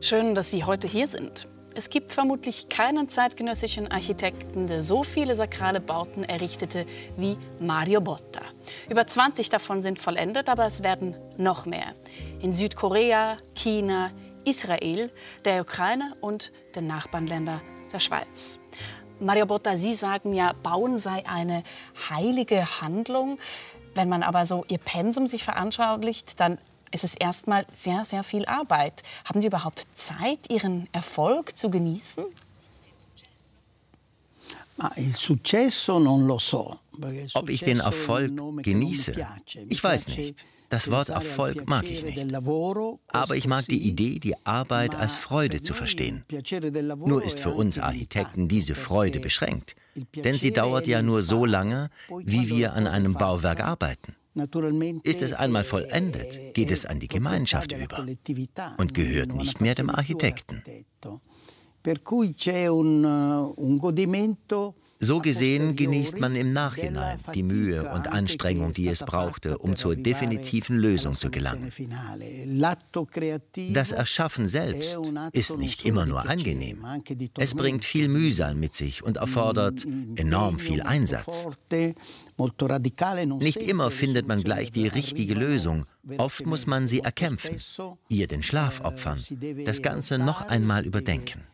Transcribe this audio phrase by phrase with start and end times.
[0.00, 1.48] Schön, dass Sie heute hier sind.
[1.74, 6.86] Es gibt vermutlich keinen zeitgenössischen Architekten, der so viele sakrale Bauten errichtete
[7.16, 8.42] wie Mario Botta.
[8.88, 11.94] Über 20 davon sind vollendet, aber es werden noch mehr.
[12.40, 14.12] In Südkorea, China,
[14.44, 15.10] Israel,
[15.44, 17.60] der Ukraine und den Nachbarländern
[17.92, 18.60] der Schweiz.
[19.18, 21.64] Mario Botta, Sie sagen ja, Bauen sei eine
[22.08, 23.40] heilige Handlung.
[23.96, 26.58] Wenn man aber so Ihr Pensum sich veranschaulicht, dann
[26.92, 29.02] ist es erstmal sehr, sehr viel Arbeit.
[29.24, 32.24] Haben Sie überhaupt Zeit, Ihren Erfolg zu genießen?
[37.34, 39.26] Ob ich den Erfolg genieße?
[39.68, 40.44] Ich weiß nicht.
[40.70, 42.34] Das Wort Erfolg mag ich nicht.
[43.08, 46.24] Aber ich mag die Idee, die Arbeit als Freude zu verstehen.
[47.06, 49.76] Nur ist für uns Architekten diese Freude beschränkt.
[50.14, 54.14] Denn sie dauert ja nur so lange, wie wir an einem Bauwerk arbeiten.
[55.04, 58.06] Ist es einmal vollendet, geht es an die Gemeinschaft über
[58.78, 60.62] und gehört nicht mehr dem Architekten.
[65.00, 69.94] So gesehen genießt man im Nachhinein die Mühe und Anstrengung, die es brauchte, um zur
[69.94, 71.70] definitiven Lösung zu gelangen.
[73.72, 74.98] Das Erschaffen selbst
[75.32, 76.84] ist nicht immer nur angenehm.
[77.38, 81.46] Es bringt viel Mühsal mit sich und erfordert enorm viel Einsatz.
[83.40, 85.86] Nicht immer findet man gleich die richtige Lösung.
[86.18, 87.56] Oft muss man sie erkämpfen,
[88.08, 89.22] ihr den Schlaf opfern,
[89.64, 91.47] das Ganze noch einmal überdenken.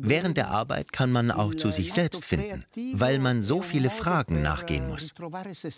[0.00, 4.40] Während der Arbeit kann man auch zu sich selbst finden, weil man so viele Fragen
[4.42, 5.12] nachgehen muss.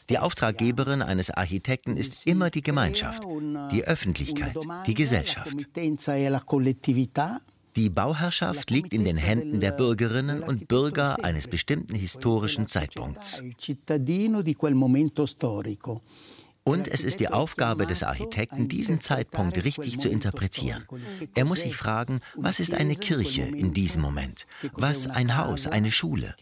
[0.08, 3.24] Die Auftraggeberin eines Architekten ist immer die Gemeinschaft,
[3.72, 5.56] die Öffentlichkeit, die Gesellschaft.
[7.76, 13.42] Die Bauherrschaft liegt in den Händen der Bürgerinnen und Bürger eines bestimmten historischen Zeitpunkts.
[16.64, 20.84] Und es ist die Aufgabe des Architekten, diesen Zeitpunkt richtig zu interpretieren.
[21.34, 24.46] Er muss sich fragen, was ist eine Kirche in diesem Moment?
[24.72, 26.34] Was ein Haus, eine Schule?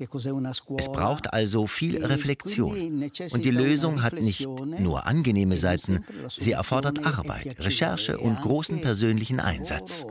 [0.76, 3.10] Es braucht also viel Reflexion.
[3.30, 9.40] Und die Lösung hat nicht nur angenehme Seiten, sie erfordert Arbeit, Recherche und großen persönlichen
[9.40, 10.06] Einsatz.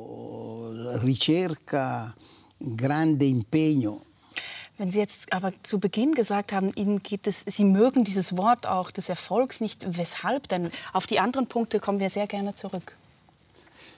[1.03, 2.13] Ricerca,
[2.75, 4.03] grande impegno
[4.81, 8.65] wenn Sie jetzt aber zu Beginn gesagt haben, Ihnen geht es, Sie mögen dieses Wort
[8.65, 10.71] auch des Erfolgs nicht, weshalb denn?
[10.91, 12.97] Auf die anderen Punkte kommen wir sehr gerne zurück.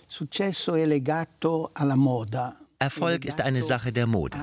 [0.08, 2.63] Successo è legato alla moda.
[2.84, 4.38] Erfolg ist eine Sache der Mode.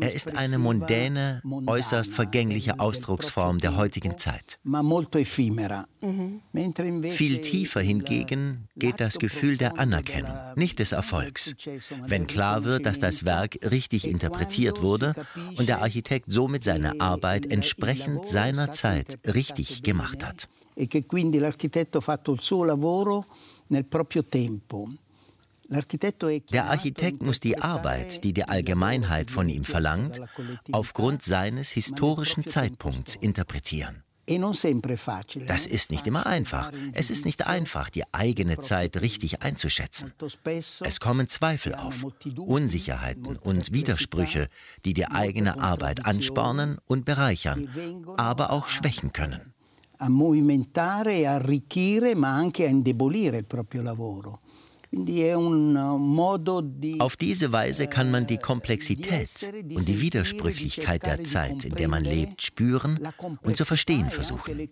[0.00, 4.58] Er ist eine mondäne, äußerst vergängliche Ausdrucksform der heutigen Zeit.
[4.64, 6.40] Mhm.
[7.10, 11.54] Viel tiefer hingegen geht das Gefühl der Anerkennung, nicht des Erfolgs.
[12.06, 15.14] Wenn klar wird, dass das Werk richtig interpretiert wurde
[15.56, 20.48] und der Architekt somit seine Arbeit entsprechend seiner Zeit richtig gemacht hat.
[20.74, 23.26] E che quindi l'architetto ha fatto il suo lavoro
[23.68, 24.88] nel proprio tempo.
[25.70, 30.20] Der Architekt muss die Arbeit, die die Allgemeinheit von ihm verlangt,
[30.72, 34.02] aufgrund seines historischen Zeitpunkts interpretieren.
[34.26, 34.38] E
[35.46, 36.70] das ist nicht immer einfach.
[36.92, 40.12] Es ist nicht einfach, die eigene Zeit richtig einzuschätzen.
[40.84, 44.46] Es kommen Zweifel auf, Unsicherheiten und Widersprüche,
[44.84, 47.68] die die eigene Arbeit anspornen und bereichern,
[48.16, 49.52] aber auch schwächen können.
[49.98, 54.40] A movimentare e arricchire, ma anche a indebolire il proprio lavoro.
[56.98, 62.04] Auf diese Weise kann man die Komplexität und die Widersprüchlichkeit der Zeit, in der man
[62.04, 62.98] lebt, spüren
[63.42, 64.68] und zu verstehen versuchen.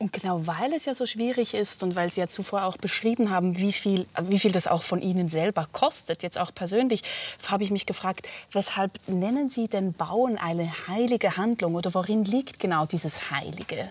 [0.00, 3.30] Und genau weil es ja so schwierig ist und weil Sie ja zuvor auch beschrieben
[3.30, 7.02] haben, wie viel, wie viel das auch von Ihnen selber kostet, jetzt auch persönlich,
[7.48, 12.60] habe ich mich gefragt, weshalb nennen Sie denn Bauen eine heilige Handlung oder worin liegt
[12.60, 13.88] genau dieses Heilige?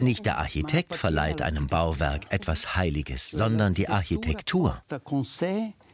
[0.00, 4.82] Nicht der Architekt verleiht einem Bauwerk etwas Heiliges, sondern die Architektur.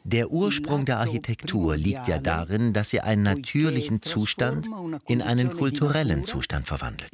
[0.03, 4.67] Der Ursprung der Architektur liegt ja darin, dass sie einen natürlichen Zustand
[5.07, 7.11] in einen kulturellen Zustand verwandelt.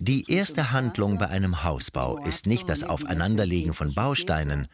[0.00, 4.66] Die erste Handlung bei einem Hausbau ist nicht das Aufeinanderlegen von Bausteinen,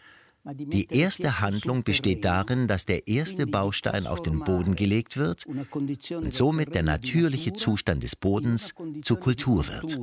[0.45, 6.35] die erste Handlung besteht darin, dass der erste Baustein auf den Boden gelegt wird und
[6.35, 9.99] somit der natürliche Zustand des Bodens zur Kultur wird.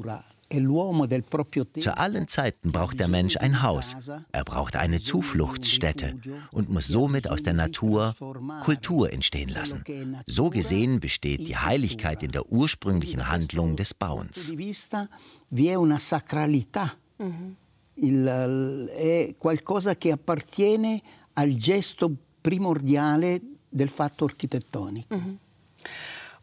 [1.80, 3.98] Zu allen Zeiten braucht der Mensch ein Haus,
[4.32, 6.16] er braucht eine Zufluchtsstätte
[6.52, 8.16] und muss somit aus der Natur
[8.64, 9.84] Kultur entstehen lassen.
[10.26, 14.54] So gesehen besteht die Heiligkeit in der ursprünglichen Handlung des Bauens.
[17.20, 17.58] Mhm
[18.00, 21.02] il, è qualcosa che appartiene
[21.34, 22.12] al gesto
[22.42, 25.16] primordiale del fatto architettonico.
[25.16, 25.40] Mhm.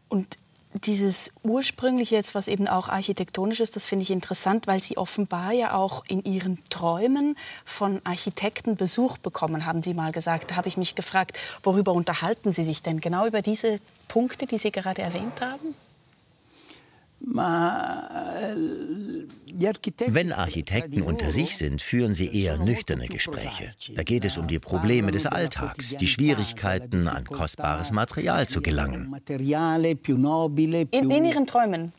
[0.07, 0.37] Und
[0.83, 5.53] dieses ursprüngliche jetzt, was eben auch architektonisch ist, das finde ich interessant, weil Sie offenbar
[5.53, 10.51] ja auch in Ihren Träumen von Architekten Besuch bekommen, haben Sie mal gesagt.
[10.51, 12.99] Da habe ich mich gefragt, worüber unterhalten Sie sich denn?
[12.99, 15.75] Genau über diese Punkte, die Sie gerade erwähnt haben?
[20.07, 23.73] Wenn Architekten unter sich sind, führen sie eher nüchterne Gespräche.
[23.95, 29.15] Da geht es um die Probleme des Alltags, die Schwierigkeiten, an kostbares Material zu gelangen.
[30.91, 31.93] In, in Ihren Träumen?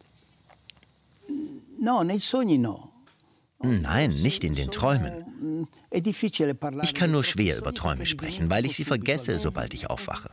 [3.62, 5.66] Nein, nicht in den Träumen.
[5.90, 10.30] Ich kann nur schwer über Träume sprechen, weil ich sie vergesse, sobald ich aufwache.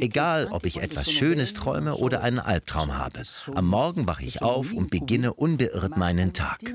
[0.00, 3.22] Egal, ob ich etwas Schönes träume oder einen Albtraum habe.
[3.54, 6.60] Am Morgen wache ich auf und beginne unbeirrt meinen Tag.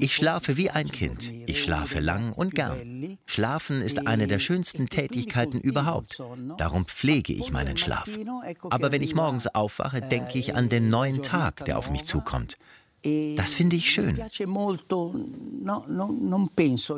[0.00, 1.32] Ich schlafe wie ein Kind.
[1.46, 3.18] Ich schlafe lang und gern.
[3.26, 6.22] Schlafen ist eine der schönsten Tätigkeiten überhaupt.
[6.58, 8.08] Darum pflege ich meinen Schlaf.
[8.70, 12.56] Aber wenn ich morgens aufwache, denke ich an den neuen Tag, der auf mich zukommt.
[13.36, 14.16] Das finde ich schön.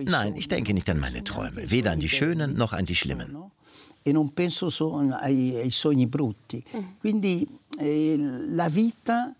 [0.04, 3.36] Nein, ich denke nicht an meine Träume, weder an die schönen noch an die schlimmen.
[4.06, 4.68] E non penso
[4.98, 6.62] ai, ai sogni brutti.
[7.00, 7.48] Quindi
[8.48, 9.34] la vita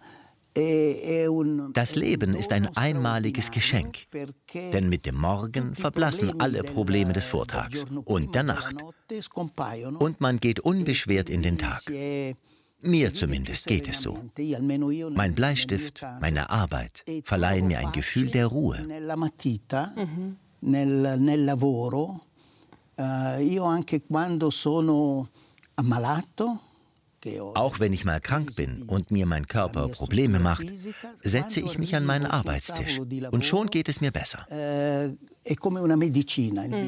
[0.55, 4.07] das Leben ist ein einmaliges Geschenk,
[4.55, 8.77] denn mit dem Morgen verblassen alle Probleme des Vortags und der Nacht.
[9.99, 11.83] Und man geht unbeschwert in den Tag.
[12.87, 14.19] Mir zumindest geht es so.
[15.15, 18.87] Mein Bleistift, meine Arbeit verleihen mir ein Gefühl der Ruhe.
[19.97, 20.37] Mhm.
[23.41, 25.29] Io anche quando sono
[25.75, 26.61] ammalato,
[27.55, 30.67] auch wenn ich mal krank bin und mir mein Körper Probleme macht,
[31.23, 33.01] setze ich mich an meinen Arbeitstisch
[33.31, 34.47] und schon geht es mir besser.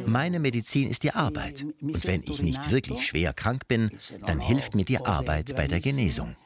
[0.06, 3.90] Meine Medizin ist die Arbeit und wenn ich nicht wirklich schwer krank bin,
[4.26, 6.36] dann hilft mir die Arbeit bei der Genesung.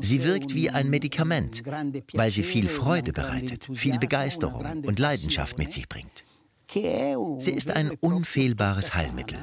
[0.00, 1.62] Sie wirkt wie ein Medikament,
[2.14, 6.24] weil sie viel Freude bereitet, viel Begeisterung und Leidenschaft mit sich bringt.
[6.72, 9.38] Sie ist ein unfehlbares Heilmittel,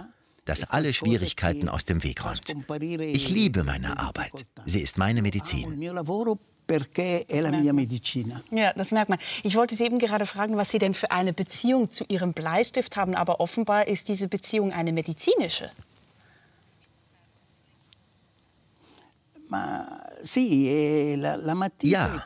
[0.45, 2.55] das alle Schwierigkeiten aus dem Weg räumt.
[3.01, 4.45] Ich liebe meine Arbeit.
[4.65, 5.79] Sie ist meine Medizin.
[8.51, 9.19] Ja, das merkt man.
[9.43, 12.95] Ich wollte Sie eben gerade fragen, was Sie denn für eine Beziehung zu Ihrem Bleistift
[12.95, 15.71] haben, aber offenbar ist diese Beziehung eine medizinische.
[21.83, 22.25] Ja,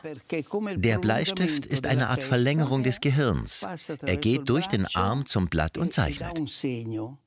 [0.76, 3.66] der Bleistift ist eine Art Verlängerung des Gehirns.
[4.04, 6.40] Er geht durch den Arm zum Blatt und e zeichnet.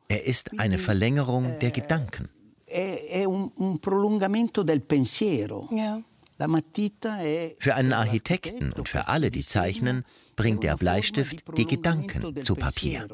[0.10, 2.30] Er ist eine Verlängerung der Gedanken.
[7.60, 10.04] Für einen Architekten und für alle, die zeichnen,
[10.38, 13.08] bringt der Bleistift die Gedanken zu Papier.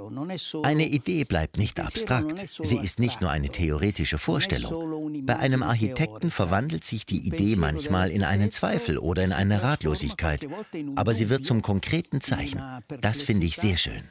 [0.61, 5.25] Eine Idee bleibt nicht abstrakt, sie ist nicht nur eine theoretische Vorstellung.
[5.25, 10.47] Bei einem Architekten verwandelt sich die Idee manchmal in einen Zweifel oder in eine Ratlosigkeit,
[10.95, 12.61] aber sie wird zum konkreten Zeichen.
[13.01, 14.03] Das finde ich sehr schön.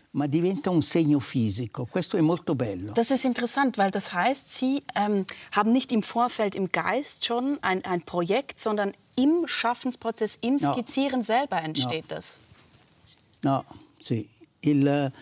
[2.94, 7.58] Das ist interessant, weil das heißt, Sie ähm, haben nicht im Vorfeld im Geist schon
[7.62, 11.24] ein, ein Projekt, sondern im Schaffensprozess, im Skizzieren no.
[11.24, 12.16] selber entsteht no.
[12.16, 12.40] das.
[13.44, 13.64] No,
[14.00, 14.28] sì.
[14.64, 15.12] Il,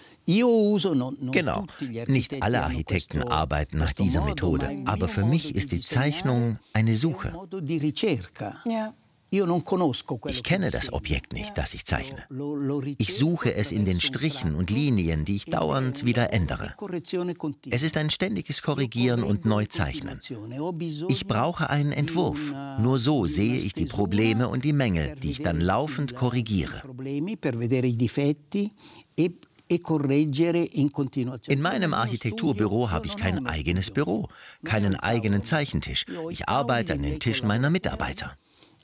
[1.32, 1.66] Genau.
[2.08, 7.32] Nicht alle Architekten arbeiten nach dieser Methode, aber für mich ist die Zeichnung eine Suche.
[8.66, 8.92] Ja.
[9.32, 12.24] Ich kenne das Objekt nicht, das ich zeichne.
[12.98, 16.74] Ich suche es in den Strichen und Linien, die ich dauernd wieder ändere.
[17.70, 20.20] Es ist ein ständiges Korrigieren und Neuzeichnen.
[21.08, 22.40] Ich brauche einen Entwurf.
[22.80, 26.82] Nur so sehe ich die Probleme und die Mängel, die ich dann laufend korrigiere.
[31.46, 34.28] In meinem Architekturbüro habe ich kein eigenes Büro,
[34.64, 36.06] keinen eigenen Zeichentisch.
[36.30, 38.36] Ich arbeite an den Tischen meiner Mitarbeiter.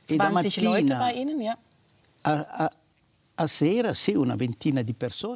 [0.06, 1.56] 20 Leute bei Ihnen, ja?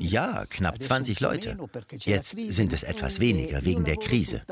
[0.00, 1.58] Ja, knapp 20 Leute.
[1.98, 4.42] Jetzt sind es etwas weniger wegen der Krise.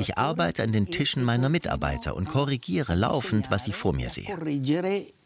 [0.00, 4.28] Ich arbeite an den Tischen meiner Mitarbeiter und korrigiere laufend, was ich vor mir sehe.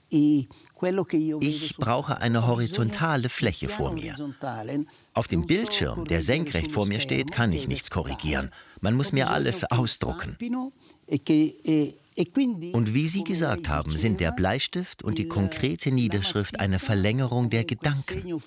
[0.09, 4.15] Ich brauche eine horizontale Fläche vor mir.
[5.15, 8.53] Auf dem Bildschirm, der senkrecht vor mir steht, kann ich nichts korrigieren.
[8.81, 10.37] Man muss mir alles ausdrucken.
[12.73, 17.65] Und wie Sie gesagt haben, sind der Bleistift und die konkrete Niederschrift eine Verlängerung der
[17.65, 18.41] Gedanken.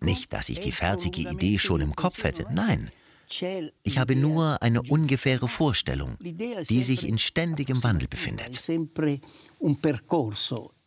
[0.00, 2.90] Nicht, dass ich die fertige Idee schon im Kopf hätte, nein.
[3.82, 8.60] Ich habe nur eine ungefähre Vorstellung, die sich in ständigem Wandel befindet.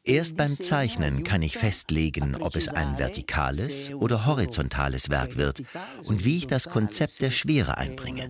[0.05, 5.63] Erst beim Zeichnen kann ich festlegen, ob es ein vertikales oder horizontales Werk wird
[6.03, 8.27] und wie ich das Konzept der Schwere einbringe.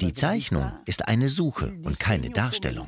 [0.00, 2.86] Die Zeichnung ist eine Suche und keine Darstellung.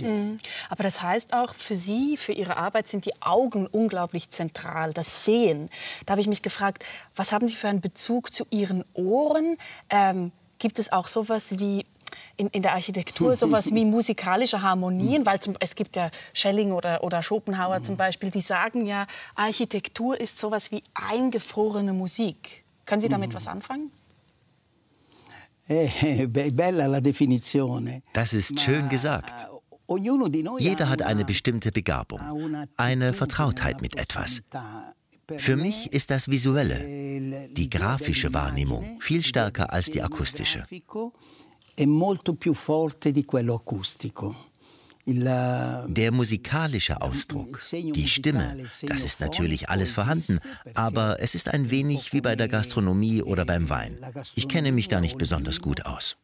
[0.00, 0.38] Mhm.
[0.68, 5.24] Aber das heißt auch, für Sie, für Ihre Arbeit sind die Augen unglaublich zentral, das
[5.24, 5.70] Sehen.
[6.04, 6.84] Da habe ich mich gefragt,
[7.14, 9.56] was haben Sie für einen Bezug zu Ihren Ohren?
[9.88, 11.86] Ähm, gibt es auch sowas wie
[12.36, 17.02] in, in der Architektur sowas wie musikalische Harmonien, weil zum, es gibt ja Schelling oder,
[17.02, 22.64] oder Schopenhauer zum Beispiel, die sagen ja, Architektur ist sowas wie eingefrorene Musik.
[22.84, 23.90] Können Sie damit was anfangen?
[25.68, 25.88] Eh,
[28.12, 29.46] das ist schön gesagt.
[30.58, 32.20] Jeder hat eine bestimmte Begabung,
[32.76, 34.42] eine Vertrautheit mit etwas.
[35.38, 40.64] Für mich ist das Visuelle, die grafische Wahrnehmung, viel stärker als die akustische
[41.76, 44.44] è molto più forte di quello acustico.
[45.04, 50.40] Der musikalische Ausdruck, die Stimme, das ist natürlich alles vorhanden,
[50.74, 53.98] aber es ist ein wenig wie bei der Gastronomie oder beim Wein.
[54.34, 56.16] Ich kenne mich da nicht besonders gut aus.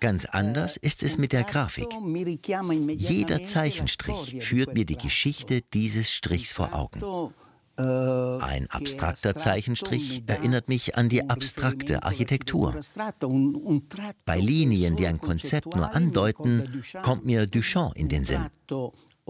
[0.00, 1.88] Ganz anders ist es mit der Grafik.
[2.96, 7.32] Jeder Zeichenstrich führt mir die Geschichte dieses Strichs vor Augen.
[7.76, 12.80] Äh, Ein abstrakter Zeichenstrich erinnert mich an die abstrakte Architektur.
[14.24, 18.46] Bei Linien, die ein Konzept nur andeuten, kommt mir Duchamp in den Sinn.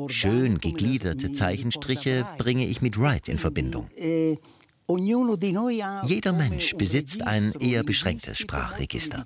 [0.08, 3.88] Schön gegliederte Zeichenstriche bringe ich mit Wright in Verbindung.
[3.96, 4.36] E
[4.86, 9.24] Jeder Mensch besitzt ein eher beschränktes Sprachregister.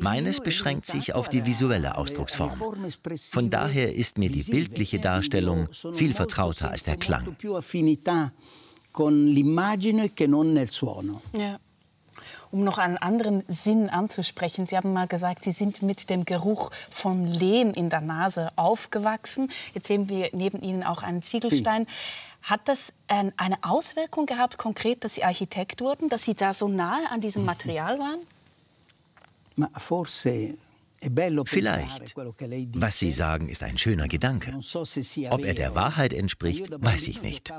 [0.00, 2.60] Meines beschränkt sich auf die visuelle Ausdrucksform.
[3.30, 7.36] Von daher ist mir die bildliche Darstellung viel vertrauter als der Klang.
[11.32, 11.60] Ja.
[12.50, 16.70] Um noch einen anderen Sinn anzusprechen, Sie haben mal gesagt, Sie sind mit dem Geruch
[16.90, 19.50] von Lehm in der Nase aufgewachsen.
[19.74, 21.86] Jetzt sehen wir neben Ihnen auch einen Ziegelstein.
[22.42, 27.08] Hat das eine Auswirkung gehabt, konkret, dass Sie Architekt wurden, dass Sie da so nahe
[27.10, 28.20] an diesem Material waren?
[31.46, 32.14] Vielleicht.
[32.74, 34.58] Was Sie sagen, ist ein schöner Gedanke.
[35.30, 37.52] Ob er der Wahrheit entspricht, weiß ich nicht.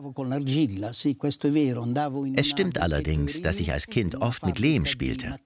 [2.36, 5.38] Es stimmt allerdings, dass ich als Kind oft mit Lehm spielte.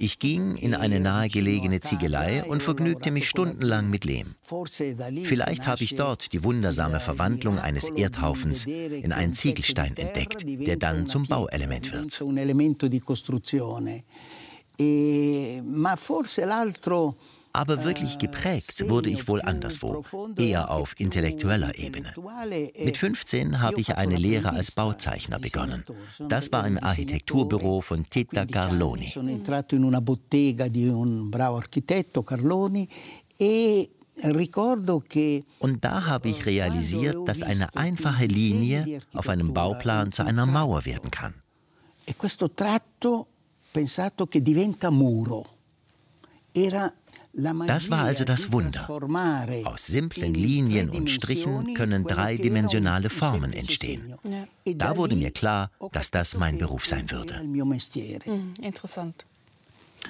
[0.00, 4.34] Ich ging in eine nahegelegene Ziegelei und vergnügte mich stundenlang mit Lehm.
[5.24, 11.06] Vielleicht habe ich dort die wundersame Verwandlung eines Erdhaufens in einen Ziegelstein entdeckt, der dann
[11.06, 12.20] zum Bauelement wird.
[14.80, 15.60] E,
[17.52, 20.04] Aber wirklich eh, geprägt wurde ich wohl anderswo,
[20.36, 22.14] eher auf intellektueller Ebene.
[22.84, 25.84] Mit 15 habe ich eine Lehre als Bauzeichner begonnen.
[26.28, 29.12] Das war im Architekturbüro von Tita Carloni.
[33.40, 33.88] E
[35.58, 40.84] Und da habe ich realisiert, dass eine einfache Linie auf einem Bauplan zu einer Mauer
[40.84, 41.34] werden kann.
[42.04, 43.26] E questo tratto
[43.70, 45.56] pensato che diventa muro.
[46.52, 46.92] Era
[47.66, 48.88] das war also das Wunder.
[49.64, 54.14] Aus simplen Linien und Strichen können dreidimensionale Formen entstehen.
[54.64, 57.40] Da wurde mir klar, dass das mein Beruf sein würde.
[57.44, 59.24] Mhm, interessant.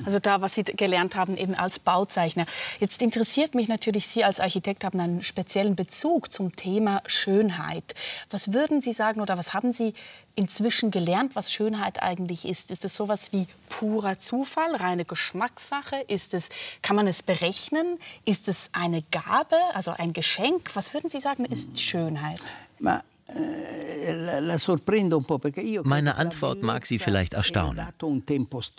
[0.04, 2.46] Also da, was Sie gelernt haben, eben als Bauzeichner.
[2.78, 7.94] Jetzt interessiert mich natürlich, Sie als Architekt haben einen speziellen Bezug zum Thema Schönheit.
[8.30, 9.94] Was würden Sie sagen oder was haben Sie
[10.36, 12.70] inzwischen gelernt, was Schönheit eigentlich ist?
[12.70, 15.96] Ist es sowas wie purer Zufall, reine Geschmackssache?
[16.06, 16.48] Ist es,
[16.80, 17.98] kann man es berechnen?
[18.24, 20.70] Ist es eine Gabe, also ein Geschenk?
[20.74, 22.40] Was würden Sie sagen, ist Schönheit?
[22.80, 23.00] Eh,
[25.84, 27.86] Meine Antwort mag Sie vielleicht erstaunen.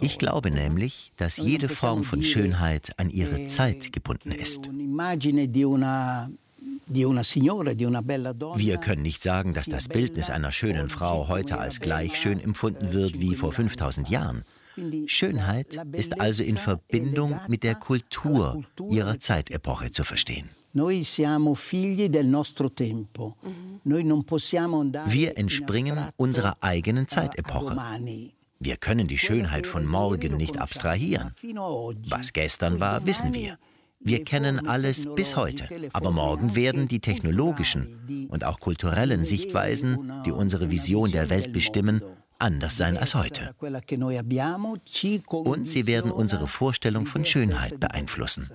[0.02, 4.70] Ich glaube nämlich, dass jede Form von Schönheit an ihre Zeit gebunden ist.
[8.56, 12.94] Wir können nicht sagen, dass das Bildnis einer schönen Frau heute als gleich schön empfunden
[12.94, 14.44] wird wie vor 5000 Jahren.
[15.08, 20.50] Schönheit ist also in Verbindung mit der Kultur ihrer Zeitepoche zu verstehen.
[25.06, 27.78] Wir entspringen unserer eigenen Zeitepoche.
[28.60, 31.32] Wir können die Schönheit von morgen nicht abstrahieren.
[32.10, 33.58] Was gestern war, wissen wir.
[34.02, 40.32] Wir kennen alles bis heute, aber morgen werden die technologischen und auch kulturellen Sichtweisen, die
[40.32, 42.02] unsere Vision der Welt bestimmen,
[42.40, 43.54] anders sein als heute.
[45.30, 48.50] Und sie werden unsere Vorstellung von Schönheit beeinflussen.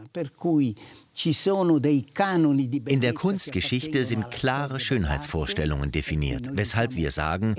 [2.87, 7.55] In der Kunstgeschichte sind klare Schönheitsvorstellungen definiert, weshalb wir sagen,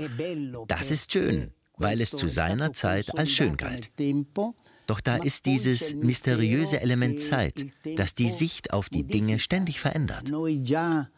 [0.68, 3.92] das ist schön, weil es zu seiner Zeit als schön galt.
[4.86, 7.66] Doch da ist dieses mysteriöse Element Zeit,
[7.96, 10.30] das die Sicht auf die Dinge ständig verändert.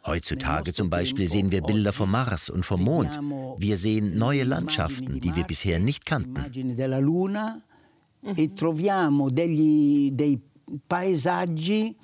[0.06, 3.20] Heutzutage zum Beispiel sehen wir Bilder vom Mars und vom Mond.
[3.58, 6.44] Wir sehen neue Landschaften, die wir bisher nicht kannten.
[8.37, 10.40] E troviamo degli, dei
[10.88, 11.94] paesaggi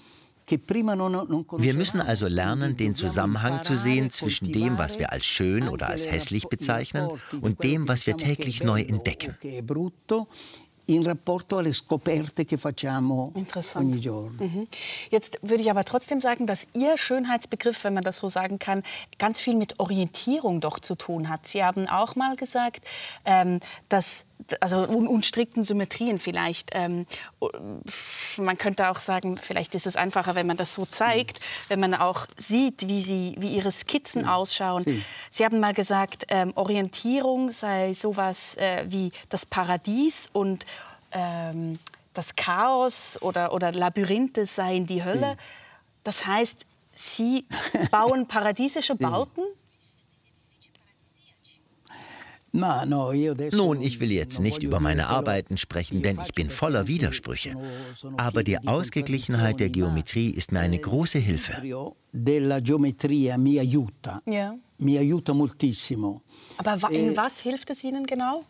[0.46, 5.88] wir müssen also lernen, den Zusammenhang zu sehen zwischen dem, was wir als schön oder
[5.88, 7.08] als hässlich bezeichnen,
[7.40, 9.34] und dem, was wir täglich neu entdecken
[10.86, 13.32] in rapporto alle scoperte che facciamo
[13.74, 14.44] ogni giorno.
[14.44, 14.66] Mhm.
[15.10, 18.82] Jetzt würde ich aber trotzdem sagen, dass Ihr Schönheitsbegriff, wenn man das so sagen kann,
[19.18, 21.46] ganz viel mit Orientierung doch zu tun hat.
[21.46, 22.84] Sie haben auch mal gesagt,
[23.24, 24.24] ähm, dass
[24.60, 26.70] also un unstrikten Symmetrien vielleicht.
[26.72, 27.06] Ähm,
[28.36, 31.94] man könnte auch sagen, vielleicht ist es einfacher, wenn man das so zeigt, wenn man
[31.94, 35.04] auch sieht, wie, sie, wie ihre Skizzen ausschauen.
[35.30, 40.66] Sie haben mal gesagt, ähm, Orientierung sei sowas äh, wie das Paradies und
[41.12, 41.78] ähm,
[42.12, 45.36] das Chaos oder, oder Labyrinthe seien die Hölle.
[46.04, 47.44] Das heißt, Sie
[47.90, 49.42] bauen paradiesische Bauten?
[53.52, 57.56] Nun, ich will jetzt nicht über meine Arbeiten sprechen, denn ich bin voller Widersprüche.
[58.16, 61.60] Aber die Ausgeglichenheit der Geometrie ist mir eine große Hilfe.
[64.26, 64.54] Ja.
[66.58, 68.44] Aber in e was hilft es Ihnen genau?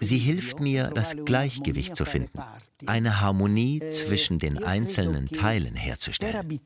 [0.00, 2.38] Sie hilft mir, das Gleichgewicht zu finden,
[2.86, 6.60] eine Harmonie eh, zwischen den einzelnen Teilen herzustellen.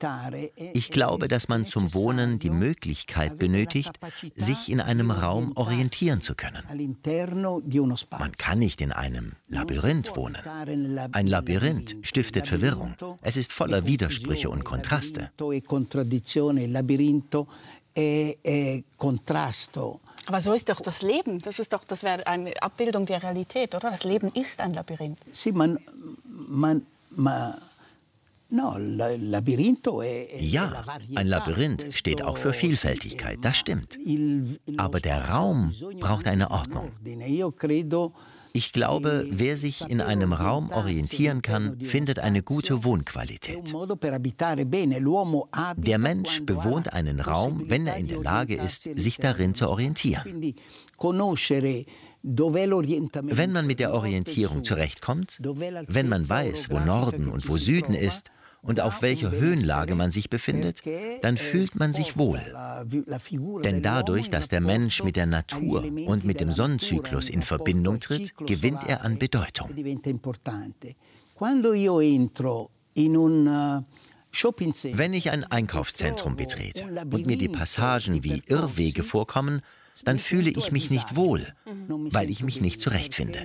[0.75, 3.99] Ich glaube, dass man zum Wohnen die Möglichkeit benötigt,
[4.35, 6.65] sich in einem Raum orientieren zu können.
[8.19, 10.43] Man kann nicht in einem Labyrinth wohnen.
[11.13, 12.95] Ein Labyrinth stiftet Verwirrung.
[13.21, 15.31] Es ist voller Widersprüche und Kontraste.
[20.27, 21.41] Aber so ist doch das Leben.
[21.41, 23.91] Das ist doch, das wäre eine Abbildung der Realität, oder?
[23.91, 25.19] Das Leben ist ein Labyrinth.
[25.33, 25.79] Sì, man,
[26.49, 27.55] man, man
[28.55, 28.77] No,
[30.39, 33.99] ja, ein Labyrinth steht auch für Vielfältigkeit, das stimmt.
[34.77, 36.93] Aber der Raum braucht eine Ordnung.
[38.55, 43.73] Ich glaube, wer sich in einem Raum orientieren kann, findet eine gute Wohnqualität.
[45.77, 50.55] Der Mensch bewohnt einen Raum, wenn er in der Lage ist, sich darin zu orientieren.
[52.23, 58.31] Wenn man mit der Orientierung zurechtkommt, wenn man weiß, wo Norden und wo Süden ist,
[58.63, 60.83] und auf welcher Höhenlage man sich befindet,
[61.21, 62.41] dann fühlt man sich wohl.
[63.65, 68.37] Denn dadurch, dass der Mensch mit der Natur und mit dem Sonnenzyklus in Verbindung tritt,
[68.37, 69.71] gewinnt er an Bedeutung.
[74.95, 79.61] Wenn ich ein Einkaufszentrum betrete und mir die Passagen wie Irrwege vorkommen,
[80.05, 81.53] dann fühle ich mich nicht wohl,
[82.11, 83.45] weil ich mich nicht zurechtfinde.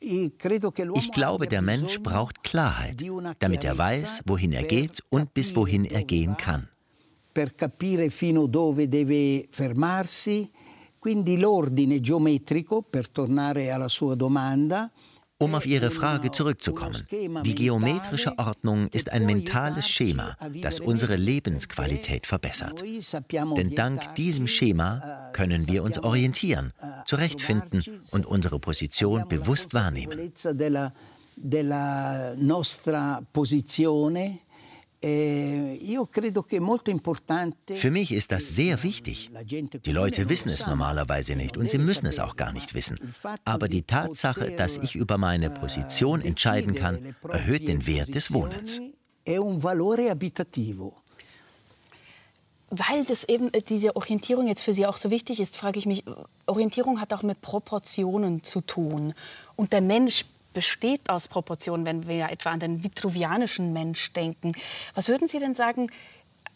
[0.00, 3.02] Ich glaube, der Mensch braucht Klarheit,
[3.40, 6.68] damit er weiß, wohin er geht und bis wohin er gehen kann.
[11.00, 14.90] Quindi l'ordine geometrico, per tornare alla sua domanda,
[15.38, 22.26] um auf Ihre Frage zurückzukommen, die geometrische Ordnung ist ein mentales Schema, das unsere Lebensqualität
[22.26, 22.82] verbessert.
[23.56, 26.72] Denn dank diesem Schema können wir uns orientieren,
[27.06, 30.18] zurechtfinden und unsere Position bewusst wahrnehmen.
[30.18, 30.30] Eh,
[37.76, 39.30] Für mich ist das sehr wichtig.
[39.84, 42.98] Die Leute wissen es normalerweise nicht und sie müssen es auch gar nicht wissen.
[43.44, 48.32] Aber die Tatsache, dass ich über meine eh, Position entscheiden kann, erhöht den Wert des
[48.32, 48.80] Wohnens.
[52.70, 55.86] Weil das eben äh, diese Orientierung jetzt für Sie auch so wichtig ist, frage ich
[55.86, 56.04] mich,
[56.46, 59.14] Orientierung hat auch mit Proportionen zu tun.
[59.56, 60.24] Und der Mensch
[60.58, 64.54] besteht aus Proportionen, wenn wir etwa an den vitruvianischen Mensch denken.
[64.96, 65.88] Was würden Sie denn sagen,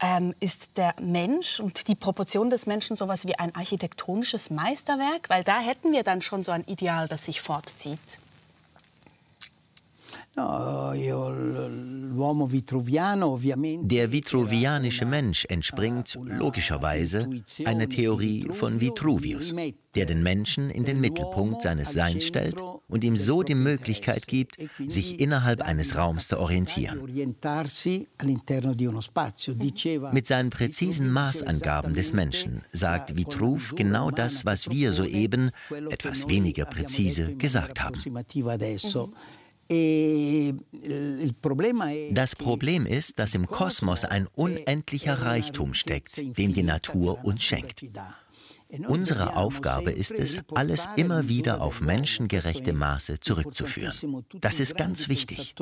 [0.00, 5.30] ähm, ist der Mensch und die Proportion des Menschen so etwas wie ein architektonisches Meisterwerk?
[5.30, 8.00] Weil da hätten wir dann schon so ein Ideal, das sich fortzieht.
[10.34, 10.94] Der
[14.12, 17.28] vitruvianische Mensch entspringt logischerweise
[17.66, 19.54] einer Theorie von Vitruvius,
[19.94, 24.56] der den Menschen in den Mittelpunkt seines Seins stellt und ihm so die Möglichkeit gibt,
[24.88, 26.98] sich innerhalb eines Raums zu orientieren.
[30.12, 35.50] Mit seinen präzisen Maßangaben des Menschen sagt Vitruv genau das, was wir soeben,
[35.90, 38.00] etwas weniger präzise, gesagt haben.
[39.72, 40.54] E,
[42.12, 47.82] das Problem ist, dass im Kosmos ein unendlicher Reichtum steckt, den die Natur uns schenkt.
[48.88, 54.24] Unsere Aufgabe ist es, alles immer wieder auf menschengerechte Maße zurückzuführen.
[54.40, 55.54] Das ist ganz wichtig.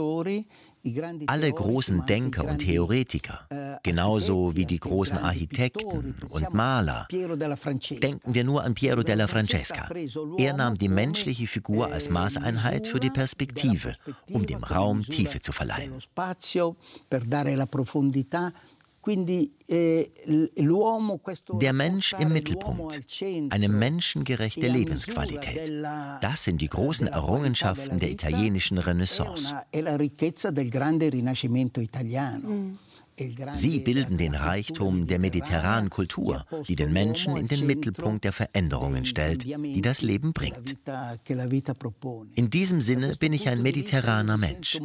[1.27, 3.47] Alle großen Denker und Theoretiker,
[3.83, 9.89] genauso wie die großen Architekten und Maler, denken wir nur an Piero della Francesca.
[10.39, 13.95] Er nahm die menschliche Figur als Maßeinheit für die Perspektive,
[14.33, 15.93] um dem Raum Tiefe zu verleihen.
[19.07, 20.07] Eh,
[21.61, 23.01] Der Mensch im Mittelpunkt,
[23.49, 25.73] eine menschengerechte Lebensqualität.
[26.21, 29.55] Das sind die großen Errungenschaften der italienischen Renaissance.
[33.53, 39.05] Sie bilden den Reichtum der mediterranen Kultur, die den Menschen in den Mittelpunkt der Veränderungen
[39.05, 40.77] stellt, die das Leben bringt.
[42.35, 44.81] In diesem Sinne bin ich ein mediterraner Mensch.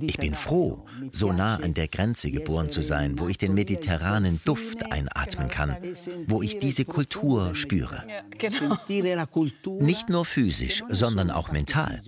[0.00, 4.40] Ich bin froh, so nah an der Grenze geboren zu sein, wo ich den mediterranen
[4.44, 5.76] Duft einatmen kann,
[6.26, 8.02] wo ich diese Kultur spüre.
[9.80, 12.02] Nicht nur physisch, sondern auch mental.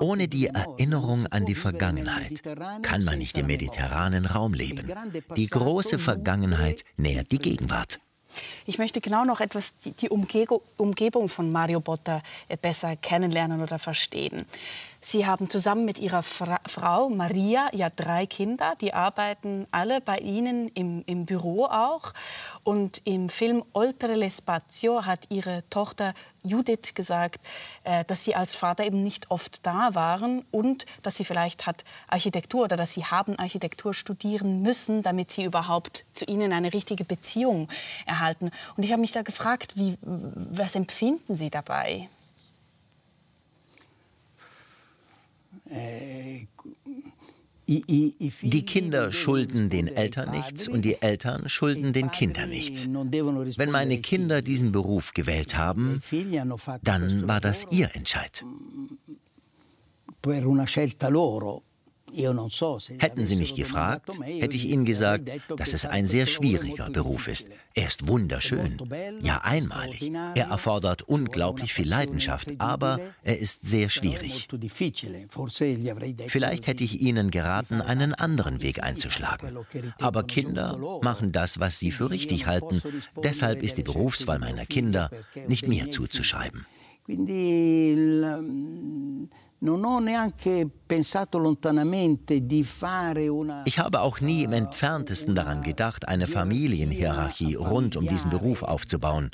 [0.00, 2.42] Ohne die Erinnerung an die Vergangenheit
[2.82, 5.34] kann man nicht im mediterranen Raum leben leben.
[5.36, 8.00] Die große Vergangenheit nährt die Gegenwart.
[8.66, 13.78] Ich möchte genau noch etwas die, die Umgebung von Mario Botta äh, besser kennenlernen oder
[13.78, 14.44] verstehen.
[15.00, 18.74] Sie haben zusammen mit ihrer Fra Frau Maria ja drei Kinder.
[18.80, 22.12] Die arbeiten alle bei Ihnen im, im Büro auch.
[22.64, 27.40] Und im Film Oltre l'Espazio hat ihre Tochter Judith gesagt,
[27.84, 31.84] äh, dass sie als Vater eben nicht oft da waren und dass sie vielleicht hat
[32.08, 37.04] Architektur oder dass sie haben Architektur studieren müssen, damit sie überhaupt zu ihnen eine richtige
[37.04, 37.68] Beziehung
[38.06, 38.50] erhalten.
[38.76, 42.08] Und ich habe mich da gefragt, wie, was empfinden Sie dabei?
[47.68, 52.88] Die Kinder schulden den Eltern nichts und die Eltern schulden den Kindern nichts.
[52.88, 56.00] Wenn meine Kinder diesen Beruf gewählt haben,
[56.82, 58.42] dann war das ihr Entscheid.
[62.98, 67.48] Hätten Sie mich gefragt, hätte ich Ihnen gesagt, dass es ein sehr schwieriger Beruf ist.
[67.74, 68.78] Er ist wunderschön,
[69.20, 70.10] ja einmalig.
[70.34, 74.48] Er erfordert unglaublich viel Leidenschaft, aber er ist sehr schwierig.
[76.28, 79.58] Vielleicht hätte ich Ihnen geraten, einen anderen Weg einzuschlagen.
[80.00, 82.82] Aber Kinder machen das, was sie für richtig halten.
[83.22, 85.10] Deshalb ist die Berufswahl meiner Kinder
[85.46, 86.66] nicht mir zuzuschreiben.
[93.64, 99.30] Ich habe auch nie im entferntesten daran gedacht, eine Familienhierarchie rund um diesen Beruf aufzubauen.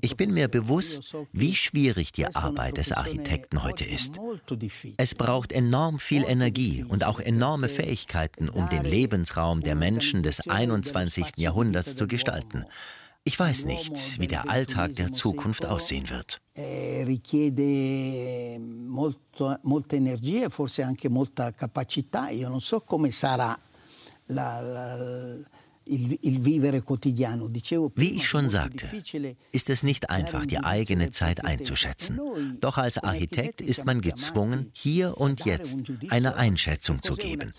[0.00, 4.20] Ich bin mir bewusst, wie schwierig die Arbeit des Architekten heute ist.
[4.96, 10.48] Es braucht enorm viel Energie und auch enorme Fähigkeiten, um den Lebensraum der Menschen des
[10.48, 11.32] 21.
[11.36, 12.64] Jahrhunderts zu gestalten.
[13.28, 16.40] Ich weiß nicht, wie der Alltag der Zukunft aussehen wird.
[24.28, 25.36] la, la
[27.96, 28.86] Wie ich schon sagte,
[29.52, 32.20] ist es nicht einfach, die eigene Zeit einzuschätzen.
[32.60, 35.78] Doch als Architekt ist man gezwungen, hier und jetzt
[36.10, 37.52] eine Einschätzung zu geben.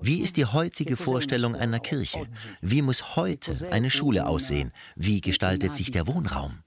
[0.00, 2.26] Wie ist die heutige Vorstellung einer Kirche?
[2.60, 4.72] Wie muss heute eine Schule aussehen?
[4.94, 6.58] Wie gestaltet sich der Wohnraum?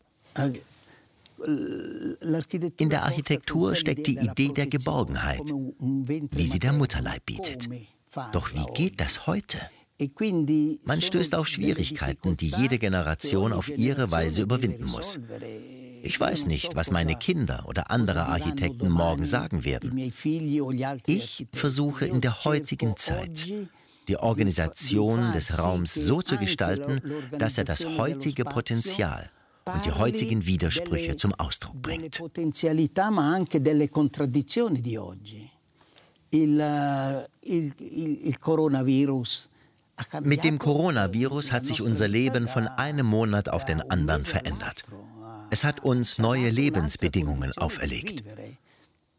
[2.77, 7.69] In der Architektur steckt die Idee der Geborgenheit, wie sie der Mutterleib bietet.
[8.31, 9.59] Doch wie geht das heute?
[9.97, 15.19] Man stößt auf Schwierigkeiten, die jede Generation auf ihre Weise überwinden muss.
[16.03, 19.97] Ich weiß nicht, was meine Kinder oder andere Architekten morgen sagen werden.
[21.07, 23.47] Ich versuche in der heutigen Zeit,
[24.07, 29.31] die Organisation des Raums so zu gestalten, dass er das heutige Potenzial
[29.65, 32.21] und die heutigen Widersprüche zum Ausdruck bringt.
[36.31, 36.59] Il,
[37.43, 39.49] il, il coronavirus
[40.21, 44.83] mit dem Coronavirus hat sich unser Leben von einem Monat auf den anderen verändert.
[45.49, 48.23] Es hat uns neue Lebensbedingungen auferlegt.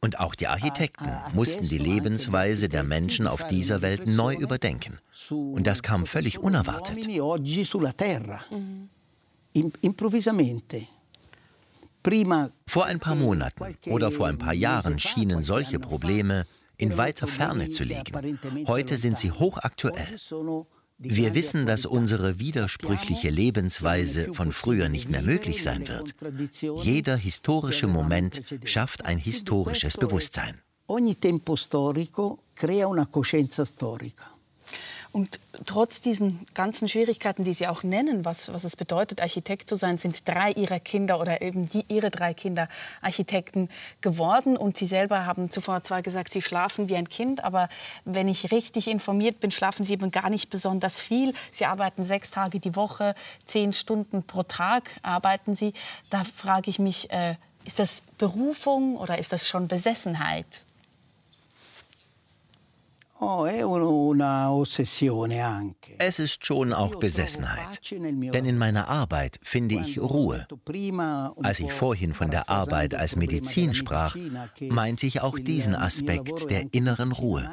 [0.00, 4.98] Und auch die Architekten mussten die Lebensweise der Menschen auf dieser Welt neu überdenken.
[5.30, 7.06] Und das kam völlig unerwartet.
[12.66, 17.70] Vor ein paar Monaten oder vor ein paar Jahren schienen solche Probleme in weiter Ferne
[17.70, 18.38] zu liegen.
[18.66, 20.16] Heute sind sie hochaktuell.
[20.98, 26.14] Wir wissen, dass unsere widersprüchliche Lebensweise von früher nicht mehr möglich sein wird.
[26.82, 30.60] Jeder historische Moment schafft ein historisches Bewusstsein.
[30.88, 34.35] Ogni tempo storico crea una coscienza storica.
[35.16, 39.74] Und trotz diesen ganzen Schwierigkeiten, die Sie auch nennen, was, was es bedeutet, Architekt zu
[39.74, 42.68] sein, sind drei Ihrer Kinder oder eben die, Ihre drei Kinder
[43.00, 43.70] Architekten
[44.02, 44.58] geworden.
[44.58, 47.70] Und Sie selber haben zuvor zwar gesagt, Sie schlafen wie ein Kind, aber
[48.04, 51.32] wenn ich richtig informiert bin, schlafen Sie eben gar nicht besonders viel.
[51.50, 53.14] Sie arbeiten sechs Tage die Woche,
[53.46, 55.72] zehn Stunden pro Tag arbeiten Sie.
[56.10, 60.44] Da frage ich mich, äh, ist das Berufung oder ist das schon Besessenheit?
[65.98, 67.80] Es ist schon auch Besessenheit.
[67.90, 70.46] Denn in meiner Arbeit finde ich Ruhe.
[71.42, 74.16] Als ich vorhin von der Arbeit als Medizin sprach,
[74.60, 77.48] meinte ich auch diesen Aspekt der inneren Ruhe.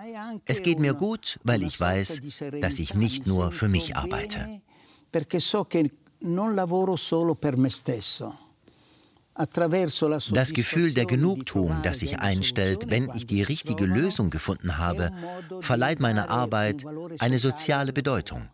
[0.46, 2.22] Es geht mir gut, weil ich weiß,
[2.62, 4.62] dass ich nicht nur für mich arbeite.
[5.14, 8.43] Perché so che non lavoro solo per me stesso.
[9.36, 15.12] Das Gefühl der Genugtuung, das sich einstellt, wenn ich die richtige Lösung gefunden habe,
[15.62, 16.86] verleiht meiner Arbeit
[17.19, 18.50] eine soziale Bedeutung.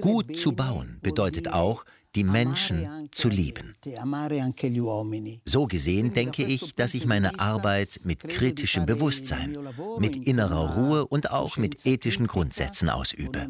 [0.00, 3.74] Gut zu bauen bedeutet auch, die Menschen zu lieben.
[5.44, 9.58] So gesehen denke ich, dass ich meine Arbeit mit kritischem Bewusstsein,
[9.98, 13.48] mit innerer Ruhe und auch mit ethischen Grundsätzen ausübe.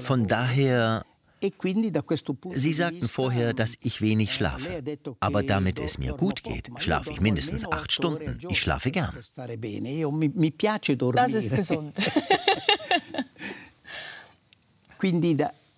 [0.00, 1.04] Von daher
[2.54, 4.82] Sie sagten vorher, dass ich wenig schlafe.
[5.20, 8.38] Aber damit es mir gut geht, schlafe ich mindestens acht Stunden.
[8.48, 9.12] Ich schlafe gern.
[11.16, 11.94] Das ist gesund.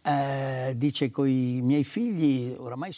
[0.05, 0.75] Äh,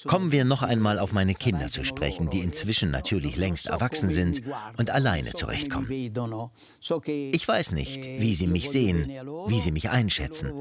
[0.06, 4.42] Kommen wir noch einmal auf meine Kinder zu sprechen, die inzwischen natürlich längst erwachsen sind
[4.76, 5.88] und alleine zurechtkommen.
[5.88, 9.08] Ich weiß nicht, wie sie mich sehen,
[9.46, 10.52] wie sie mich einschätzen.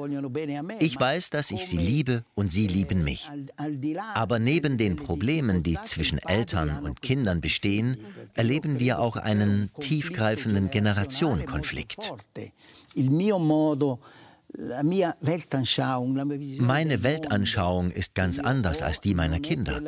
[0.80, 3.28] Ich weiß, dass ich sie liebe und sie lieben mich.
[4.14, 7.98] Aber neben den Problemen, die zwischen Eltern und Kindern bestehen,
[8.36, 12.14] erleben wir auch einen tiefgreifenden Generationenkonflikt.
[16.60, 19.82] Meine Weltanschauung ist ganz anders als die meiner Kinder.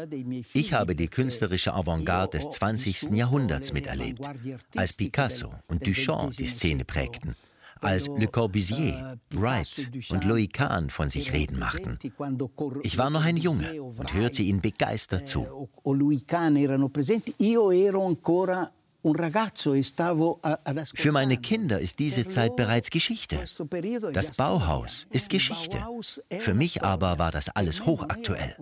[0.54, 3.12] Ich habe die künstlerische Avantgarde des 20.
[3.12, 4.28] Jahrhunderts miterlebt,
[4.76, 7.36] als Picasso und Duchamp die Szene prägten
[7.82, 11.98] als Le Corbusier, Wright und Louis Kahn von sich reden machten.
[12.84, 15.70] Ich war noch ein Junge und hörte ihnen begeistert zu.
[20.96, 23.40] Für meine Kinder ist diese Zeit bereits Geschichte.
[24.14, 25.80] Das Bauhaus ist Geschichte.
[26.40, 28.56] Für mich aber war das alles hochaktuell.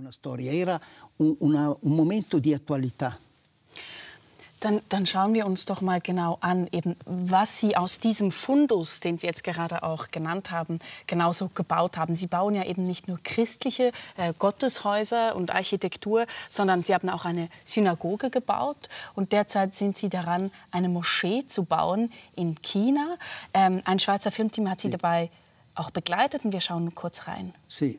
[4.61, 9.01] Dann, dann, schauen wir uns doch mal genau an, eben, was Sie aus diesem Fundus,
[9.01, 12.14] den Sie jetzt gerade auch genannt haben, genauso gebaut haben.
[12.14, 17.25] Sie bauen ja eben nicht nur christliche äh, Gotteshäuser und Architektur, sondern Sie haben auch
[17.25, 18.90] eine Synagoge gebaut.
[19.14, 23.16] Und derzeit sind Sie daran, eine Moschee zu bauen in China.
[23.55, 25.31] Ähm, ein Schweizer Filmteam hat Sie dabei
[25.75, 27.55] auch begleitet und wir schauen kurz rein.
[27.66, 27.99] Sie.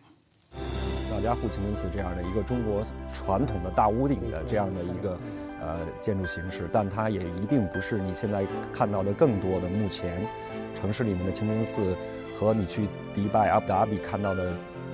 [1.11, 5.19] 老家户清真寺这样的一个中国传统的大屋顶的这样的一个
[5.65, 10.27] 呃建筑形式，但它也一定不是你现在看到的更多的目前
[10.73, 11.95] 城市里面的清真寺
[12.37, 14.53] 和你去迪拜、阿布达比看到的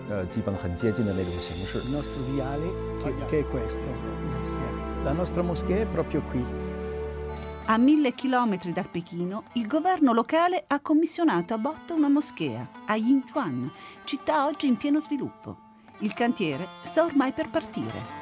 [0.09, 1.81] 呃基本很接近的那种形式。
[7.69, 13.69] A mille chilometri da Pechino, il governo locale ha commissionato a Botta una moschea a Yinchuan,
[14.05, 15.57] città oggi in pieno sviluppo.
[15.99, 18.20] Il cantiere sta ormai per partire.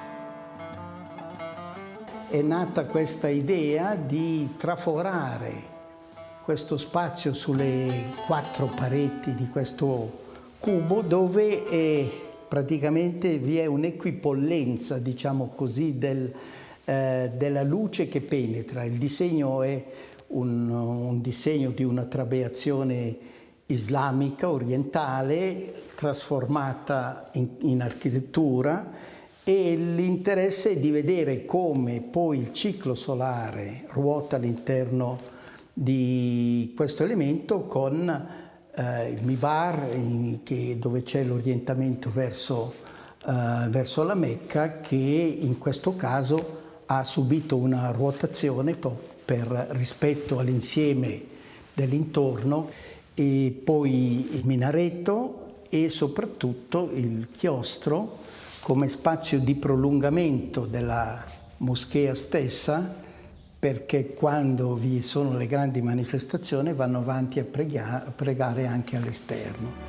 [2.30, 5.52] È nata questa idea di traforare
[6.44, 10.18] questo spazio sulle quattro pareti di questo
[10.60, 12.08] cubo dove è,
[12.46, 16.32] praticamente vi è un'equipollenza, diciamo così, del,
[16.84, 18.84] eh, della luce che penetra.
[18.84, 19.84] Il disegno è
[20.28, 23.16] un, un disegno di una trabeazione
[23.66, 29.09] islamica orientale trasformata in, in architettura
[29.50, 35.18] e l'interesse è di vedere come poi il ciclo solare ruota all'interno
[35.72, 38.28] di questo elemento con
[38.72, 42.74] eh, il Mibar in, che, dove c'è l'orientamento verso,
[43.26, 48.76] eh, verso la Mecca che in questo caso ha subito una ruotazione
[49.24, 51.20] per rispetto all'insieme
[51.74, 52.70] dell'intorno
[53.14, 61.24] e poi il minareto e soprattutto il chiostro come spazio di prolungamento della
[61.58, 62.94] moschea stessa
[63.58, 69.88] perché quando vi sono le grandi manifestazioni vanno avanti a, pregare, anche all'esterno.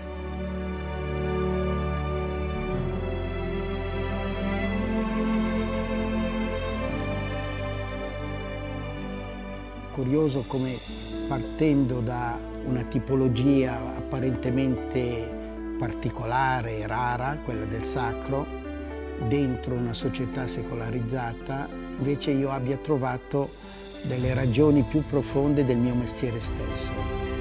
[9.92, 10.78] curioso come
[11.28, 15.41] partendo da una tipologia apparentemente
[15.82, 18.46] particolare e rara, quella del sacro,
[19.28, 21.68] dentro una società secolarizzata,
[21.98, 23.50] invece io abbia trovato
[24.04, 27.41] delle ragioni più profonde del mio mestiere stesso.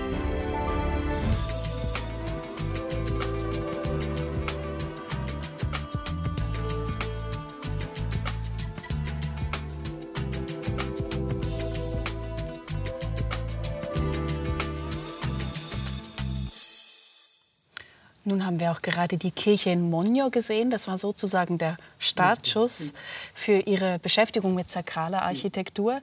[18.70, 20.70] Wir auch gerade die Kirche in Monjo gesehen.
[20.70, 22.92] Das war sozusagen der Startschuss
[23.34, 26.00] für Ihre Beschäftigung mit sakraler Architektur.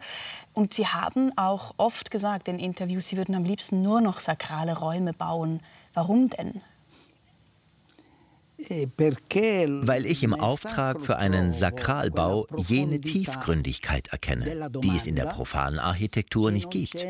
[0.53, 4.77] Und Sie haben auch oft gesagt in Interviews, Sie würden am liebsten nur noch sakrale
[4.77, 5.61] Räume bauen.
[5.93, 6.61] Warum denn?
[8.69, 15.27] Eh, Weil ich im Auftrag für einen Sakralbau jene Tiefgründigkeit erkenne, die es in der
[15.27, 17.05] profanen Architektur nicht gibt.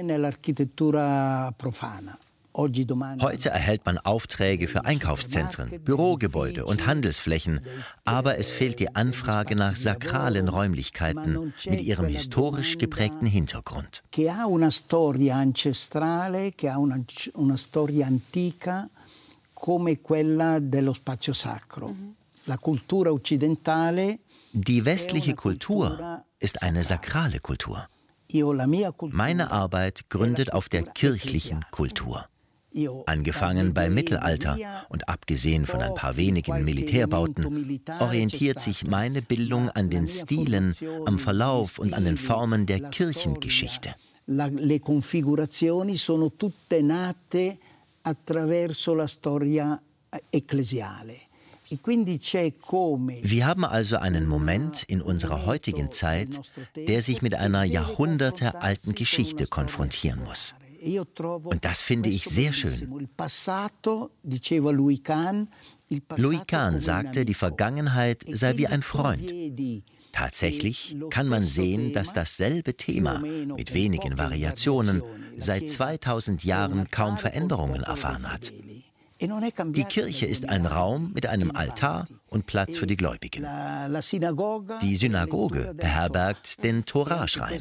[2.58, 7.60] Heute erhält man Aufträge für Einkaufszentren, Bürogebäude und Handelsflächen,
[8.04, 14.04] aber es fehlt die Anfrage nach sakralen Räumlichkeiten mit ihrem historisch geprägten Hintergrund.
[24.54, 27.88] Die westliche Kultur ist eine sakrale Kultur.
[29.12, 32.28] Meine Arbeit gründet auf der kirchlichen Kultur.
[33.06, 34.58] Angefangen beim Mittelalter
[34.90, 40.76] und abgesehen von ein paar wenigen Militärbauten, orientiert sich meine Bildung an den Stilen,
[41.06, 43.96] am Verlauf und an den Formen der Kirchengeschichte.
[44.30, 47.58] Le configurazioni sono tutte nate
[48.02, 49.82] attraverso la storia
[50.30, 51.28] ecclesiale.
[51.70, 51.78] E
[53.24, 56.40] Wir haben also einen Moment in unserer heutigen Zeit,
[56.76, 60.56] der sich mit einer jahrhundertealten Geschichte konfrontieren muss.
[61.44, 63.08] Und das finde ich sehr schön.
[66.18, 69.32] Louis Kahn sagte, die Vergangenheit sei wie ein Freund.
[70.12, 75.04] Tatsächlich kann man sehen, dass dasselbe Thema mit wenigen Variationen
[75.38, 78.52] seit 2000 Jahren kaum Veränderungen erfahren hat.
[79.20, 83.48] Die Kirche ist ein Raum mit einem Altar und Platz für die Gläubigen.
[84.82, 87.60] Die Synagoge beherbergt den Toraschrein.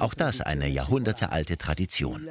[0.00, 2.28] Auch das eine jahrhundertealte Tradition.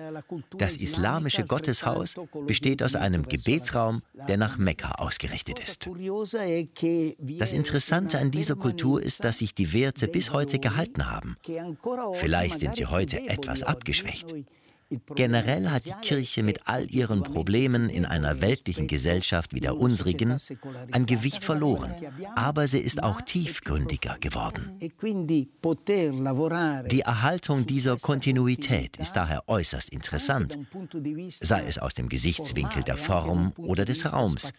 [0.58, 5.90] Das islamische Gotteshaus besteht aus einem Gebetsraum, der nach Mekka ausgerichtet ist.
[7.40, 11.38] Das Interessante an dieser Kultur ist, dass sich die Werte bis heute gehalten haben.
[12.16, 14.34] Vielleicht sind sie heute etwas abgeschwächt.
[15.16, 20.38] Generell hat die Kirche mit all ihren Problemen in einer weltlichen Gesellschaft wie der unsrigen
[20.92, 21.94] an Gewicht verloren,
[22.36, 24.80] aber sie ist auch tiefgründiger geworden.
[26.90, 30.58] Die Erhaltung dieser Kontinuität ist daher äußerst interessant,
[31.42, 34.54] sei es aus dem Gesichtswinkel der Form oder des Raums,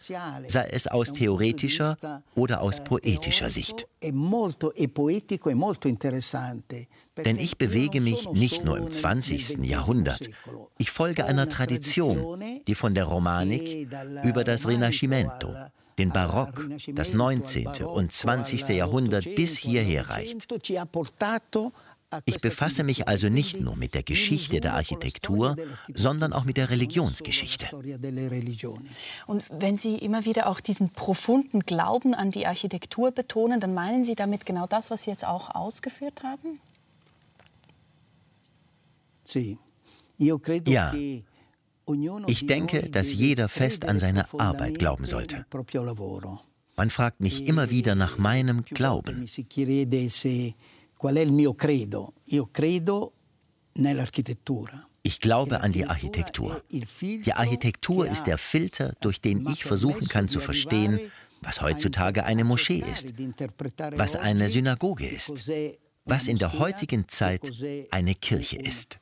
[0.47, 1.97] sei es aus theoretischer
[2.35, 3.87] oder aus poetischer Sicht.
[7.25, 9.59] Denn ich bewege mich nicht nur im 20.
[9.63, 10.29] Jahrhundert.
[10.77, 13.89] Ich folge einer Tradition, die von der Romanik
[14.23, 15.53] über das Rinascimento,
[15.97, 17.67] den Barock, das 19.
[17.83, 18.69] und 20.
[18.69, 20.47] Jahrhundert bis hierher reicht.
[22.25, 25.55] Ich befasse mich also nicht nur mit der Geschichte der Architektur,
[25.93, 27.67] sondern auch mit der Religionsgeschichte.
[29.27, 34.05] Und wenn Sie immer wieder auch diesen profunden Glauben an die Architektur betonen, dann meinen
[34.05, 36.59] Sie damit genau das, was Sie jetzt auch ausgeführt haben?
[40.67, 40.93] Ja.
[42.27, 45.45] Ich denke, dass jeder fest an seine Arbeit glauben sollte.
[46.75, 49.25] Man fragt mich immer wieder nach meinem Glauben.
[55.01, 56.61] Ich glaube an die Architektur.
[56.69, 60.99] Die Architektur ist der Filter, durch den ich versuchen kann zu verstehen,
[61.41, 63.13] was heutzutage eine Moschee ist,
[63.95, 65.51] was eine Synagoge ist,
[66.05, 67.51] was in der heutigen Zeit
[67.91, 68.99] eine Kirche ist.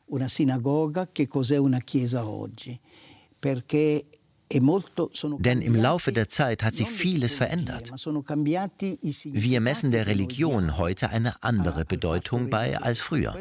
[5.39, 7.91] Denn im Laufe der Zeit hat sich vieles verändert.
[7.91, 13.35] Wir messen der Religion heute eine andere Bedeutung bei als früher.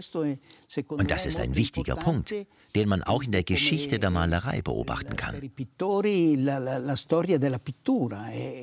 [0.89, 2.35] Und das ist ein wichtiger Punkt,
[2.75, 5.41] den man auch in der Geschichte der Malerei beobachten kann.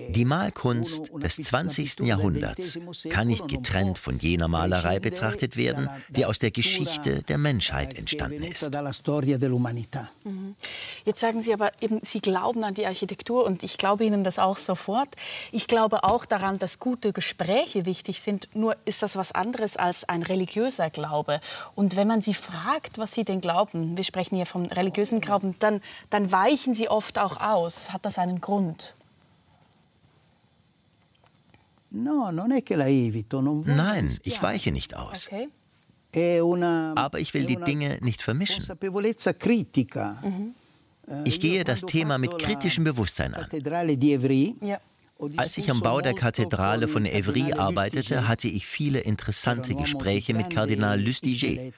[0.09, 1.99] Die Malkunst des 20.
[2.01, 2.79] Jahrhunderts
[3.09, 8.43] kann nicht getrennt von jener Malerei betrachtet werden, die aus der Geschichte der Menschheit entstanden
[8.43, 8.69] ist.
[10.23, 10.55] Mhm.
[11.05, 14.37] Jetzt sagen Sie aber eben, Sie glauben an die Architektur und ich glaube Ihnen das
[14.37, 15.09] auch sofort.
[15.51, 18.49] Ich glaube auch daran, dass gute Gespräche wichtig sind.
[18.53, 21.41] Nur ist das was anderes als ein religiöser Glaube.
[21.75, 25.21] Und Und wenn man sie fragt, was sie denn glauben, wir sprechen hier vom religiösen
[25.21, 25.79] Glauben, dann,
[26.09, 27.93] dann weichen sie oft auch aus.
[27.93, 28.95] Hat das einen Grund?
[33.75, 35.27] Nein, ich weiche nicht aus.
[36.97, 38.65] Aber ich will die Dinge nicht vermischen.
[40.23, 40.55] Mhm.
[41.25, 43.45] Ich gehe das Thema mit kritischem Bewusstsein an.
[45.37, 50.49] Als ich am Bau der Kathedrale von Evry arbeitete, hatte ich viele interessante Gespräche mit
[50.49, 51.71] Kardinal Lustiger,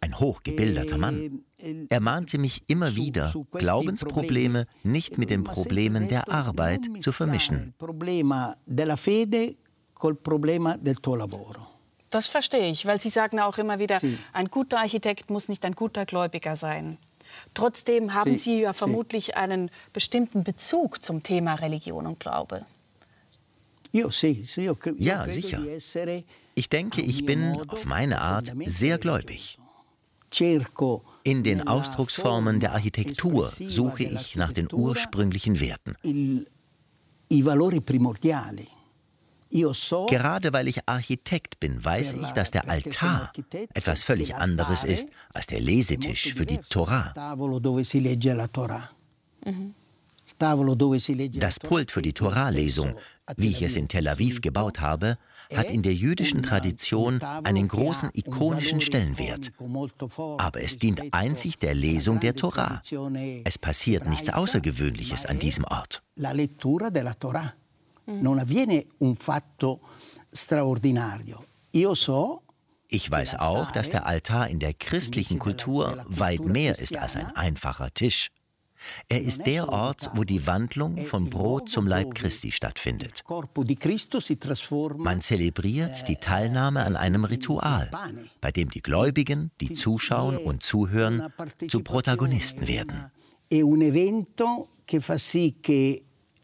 [0.00, 1.40] ein hochgebildeter Mann.
[1.88, 7.74] Er mahnte mich immer wieder, Glaubensprobleme nicht mit den Problemen der Arbeit zu vermischen.
[12.10, 13.98] Das verstehe ich, weil Sie sagen auch immer wieder,
[14.32, 16.98] ein guter Architekt muss nicht ein guter Gläubiger sein.
[17.54, 22.64] Trotzdem haben Sie ja vermutlich einen bestimmten Bezug zum Thema Religion und Glaube.
[24.98, 25.62] Ja, sicher.
[26.54, 29.58] Ich denke, ich bin auf meine Art sehr gläubig.
[31.24, 35.96] In den Ausdrucksformen der Architektur suche ich nach den ursprünglichen Werten.
[40.08, 43.32] Gerade weil ich Architekt bin, weiß ich, dass der Altar
[43.74, 47.14] etwas völlig anderes ist als der Lesetisch für die Torah.
[51.34, 52.96] Das Pult für die Torah-Lesung,
[53.36, 55.18] wie ich es in Tel Aviv gebaut habe,
[55.54, 59.52] hat in der jüdischen Tradition einen großen ikonischen Stellenwert.
[60.38, 62.80] Aber es dient einzig der Lesung der Torah.
[63.44, 66.02] Es passiert nichts Außergewöhnliches an diesem Ort.
[72.88, 77.34] Ich weiß auch, dass der Altar in der christlichen Kultur weit mehr ist als ein
[77.34, 78.30] einfacher Tisch.
[79.08, 83.24] Er ist der Ort, wo die Wandlung vom Brot zum Leib Christi stattfindet.
[84.96, 87.90] Man zelebriert die Teilnahme an einem Ritual,
[88.40, 91.32] bei dem die Gläubigen, die zuschauen und zuhören,
[91.68, 93.10] zu Protagonisten werden.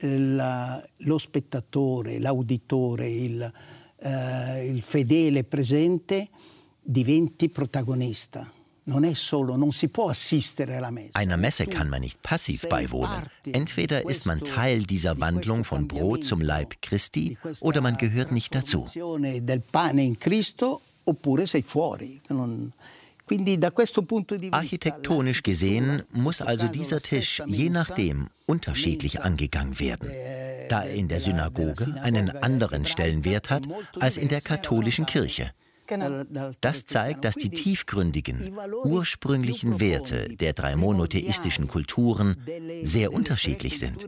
[0.04, 3.52] La, lo spettatore, l'auditore, il,
[3.98, 6.28] eh, il fedele presente
[6.80, 8.50] diventi protagonista.
[11.14, 13.22] Einer Messe kann man nicht passiv beiwohnen.
[13.46, 18.54] Entweder ist man Teil dieser Wandlung von Brot zum Leib Christi oder man gehört nicht
[18.54, 18.88] dazu.
[24.50, 30.10] Architektonisch gesehen muss also dieser Tisch je nachdem unterschiedlich angegangen werden,
[30.68, 33.62] da er in der Synagoge einen anderen Stellenwert hat
[34.00, 35.52] als in der katholischen Kirche.
[35.86, 36.24] Genau.
[36.60, 42.36] Das zeigt, dass die tiefgründigen, ursprünglichen Werte der drei monotheistischen Kulturen
[42.82, 44.06] sehr unterschiedlich sind.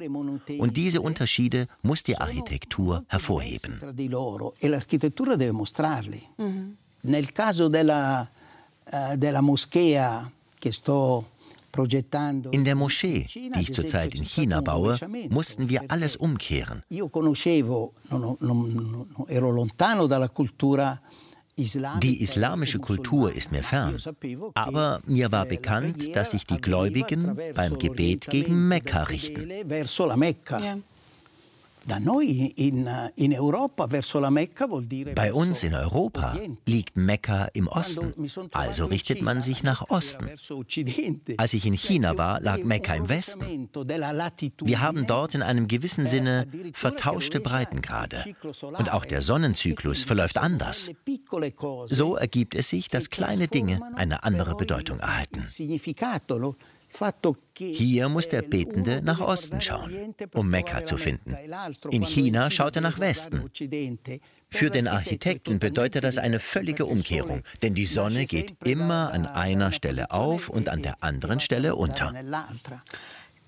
[0.59, 3.81] Und diese Unterschiede muss die Architektur hervorheben.
[6.37, 6.77] Mhm.
[7.07, 8.29] Nel caso della
[8.87, 9.15] äh,
[12.53, 14.97] in der Moschee, die ich zurzeit in China baue,
[15.29, 16.83] mussten wir alles umkehren.
[21.57, 23.97] Die islamische Kultur ist mir fern,
[24.55, 29.49] aber mir war bekannt, dass sich die Gläubigen beim Gebet gegen Mekka richten.
[30.61, 30.79] Ja.
[35.15, 38.15] Bei uns in Europa liegt Mekka im Osten,
[38.53, 40.29] also richtet man sich nach Osten.
[41.37, 43.69] Als ich in China war, lag Mekka im Westen.
[44.63, 48.25] Wir haben dort in einem gewissen Sinne vertauschte Breitengrade.
[48.63, 50.91] Und auch der Sonnenzyklus verläuft anders.
[51.87, 55.45] So ergibt es sich, dass kleine Dinge eine andere Bedeutung erhalten.
[57.57, 61.37] Hier muss der Betende nach Osten schauen, um Mekka zu finden.
[61.91, 63.51] In China schaut er nach Westen.
[64.51, 69.73] Für den Architekten bedeutet das eine völlige Umkehrung, denn die Sonne geht immer an einer
[69.73, 72.13] Stelle auf und an der anderen Stelle unter.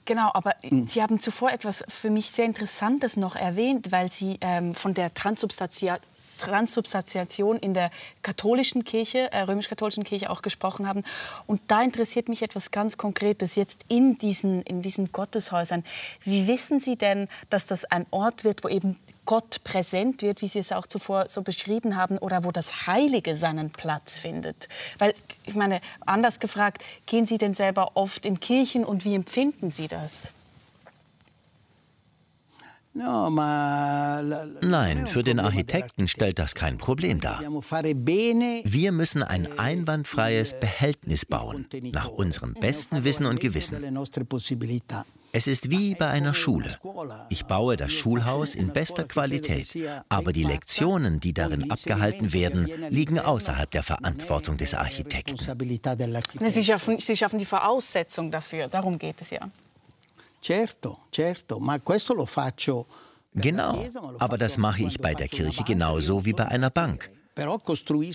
[0.06, 0.86] Genau, aber mhm.
[0.86, 5.12] Sie haben zuvor etwas für mich sehr Interessantes noch erwähnt, weil Sie ähm, von der
[5.12, 7.90] Transsubstantiation in der
[8.22, 11.02] katholischen Kirche, äh, römisch-katholischen Kirche auch gesprochen haben.
[11.46, 15.82] Und da interessiert mich etwas ganz Konkretes jetzt in diesen, in diesen Gotteshäusern.
[16.22, 20.48] Wie wissen Sie denn, dass das ein Ort wird, wo eben Gott präsent wird, wie
[20.48, 24.68] Sie es auch zuvor so beschrieben haben, oder wo das Heilige seinen Platz findet?
[24.98, 25.12] Weil,
[25.44, 29.88] ich meine, anders gefragt, gehen Sie denn selber oft in Kirchen und wie empfinden Sie
[29.88, 30.30] das?
[34.62, 37.40] Nein, für den Architekten stellt das kein Problem dar.
[37.42, 43.82] Wir müssen ein einwandfreies Behältnis bauen, nach unserem besten Wissen und Gewissen.
[45.32, 46.76] Es ist wie bei einer Schule.
[47.28, 49.76] Ich baue das Schulhaus in bester Qualität,
[50.08, 55.36] aber die Lektionen, die darin abgehalten werden, liegen außerhalb der Verantwortung des Architekten.
[56.48, 59.50] Sie schaffen, Sie schaffen die Voraussetzung dafür, darum geht es ja.
[60.42, 62.86] Certo, certo, ma questo lo faccio
[63.38, 63.84] Genau,
[64.18, 67.10] aber das mache ich bei der Kirche genauso wie bei einer Bank.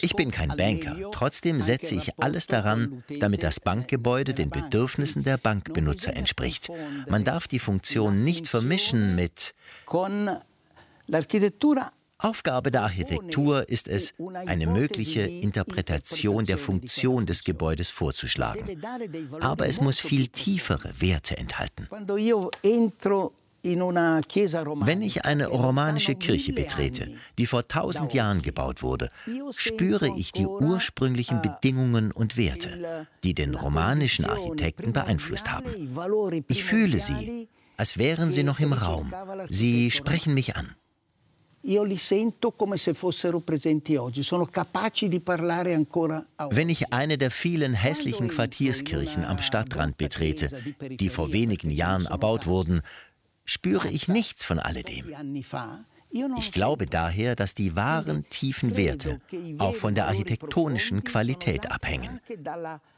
[0.02, 5.38] Ich bin kein Banker, trotzdem setze ich alles daran, damit das Bankgebäude den Bedürfnissen der
[5.38, 6.70] Bankbenutzer entspricht.
[7.08, 9.54] Man darf die Funktion nicht vermischen mit
[12.18, 14.14] Aufgabe der Architektur ist es,
[14.46, 18.64] eine mögliche Interpretation der Funktion des Gebäudes vorzuschlagen.
[19.40, 21.88] Aber es muss viel tiefere Werte enthalten.
[23.64, 27.08] Wenn ich eine romanische Kirche betrete,
[27.38, 29.10] die vor tausend Jahren gebaut wurde,
[29.52, 35.70] spüre ich die ursprünglichen eh, Bedingungen und Werte, die den romanischen Architekten beeinflusst haben.
[36.48, 37.48] Ich fühle sie,
[37.78, 39.14] als wären sie noch im Raum.
[39.50, 40.76] Sie sprechen mich an.
[41.64, 41.92] Wenn
[46.70, 50.50] ich eine der vielen hässlichen Quartierskirchen am Stadtrand betrete,
[50.80, 52.82] die vor wenigen Jahren erbaut wurden,
[53.46, 55.06] spüre ich nichts von alledem.
[56.38, 59.22] Ich glaube daher, dass die wahren tiefen Werte
[59.60, 62.20] auch von der architektonischen Qualität abhängen.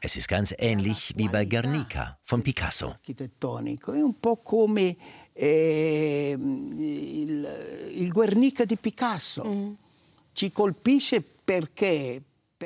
[0.00, 2.94] Es ist ganz ähnlich wie bei Guernica von Picasso.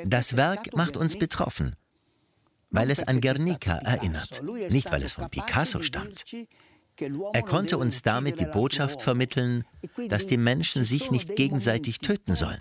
[0.05, 1.75] Das Werk macht uns betroffen,
[2.71, 6.25] weil es an Guernica erinnert, nicht weil es von Picasso stammt.
[7.33, 9.63] Er konnte uns damit die Botschaft vermitteln,
[10.09, 12.59] dass die Menschen sich nicht gegenseitig töten sollen.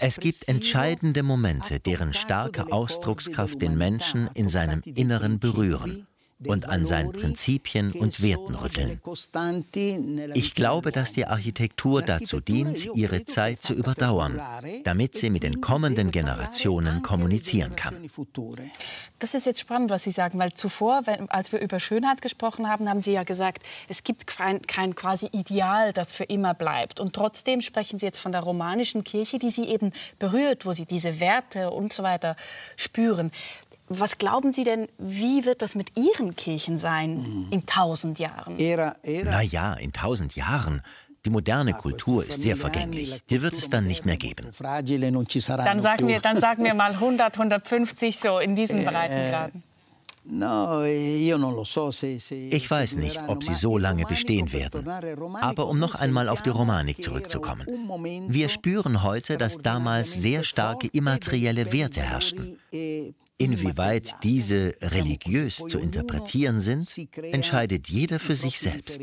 [0.00, 6.06] Es gibt entscheidende Momente, deren starke Ausdruckskraft den Menschen in seinem Inneren berühren
[6.44, 9.00] und an seinen Prinzipien und Werten rütteln.
[10.34, 14.40] Ich glaube, dass die Architektur dazu dient, ihre Zeit zu überdauern,
[14.84, 17.96] damit sie mit den kommenden Generationen kommunizieren kann.
[19.18, 22.88] Das ist jetzt spannend, was Sie sagen, weil zuvor, als wir über Schönheit gesprochen haben,
[22.88, 27.00] haben Sie ja gesagt, es gibt kein, kein quasi Ideal, das für immer bleibt.
[27.00, 30.84] Und trotzdem sprechen Sie jetzt von der romanischen Kirche, die Sie eben berührt, wo Sie
[30.84, 32.36] diese Werte und so weiter
[32.76, 33.32] spüren.
[33.88, 38.56] Was glauben Sie denn, wie wird das mit Ihren Kirchen sein in tausend Jahren?
[38.58, 40.82] Na ja, in tausend Jahren.
[41.24, 43.20] Die moderne Kultur ist sehr vergänglich.
[43.30, 44.46] Die wird es dann nicht mehr geben.
[44.60, 49.62] Dann sagen wir, dann sagen wir mal 100, 150 so in diesen Breitengraden.
[52.50, 54.88] Ich weiß nicht, ob sie so lange bestehen werden.
[55.40, 57.66] Aber um noch einmal auf die Romanik zurückzukommen.
[58.28, 62.58] Wir spüren heute, dass damals sehr starke immaterielle Werte herrschten.
[63.38, 66.88] Inwieweit diese religiös zu interpretieren sind,
[67.22, 68.98] entscheidet jeder für sich selbst.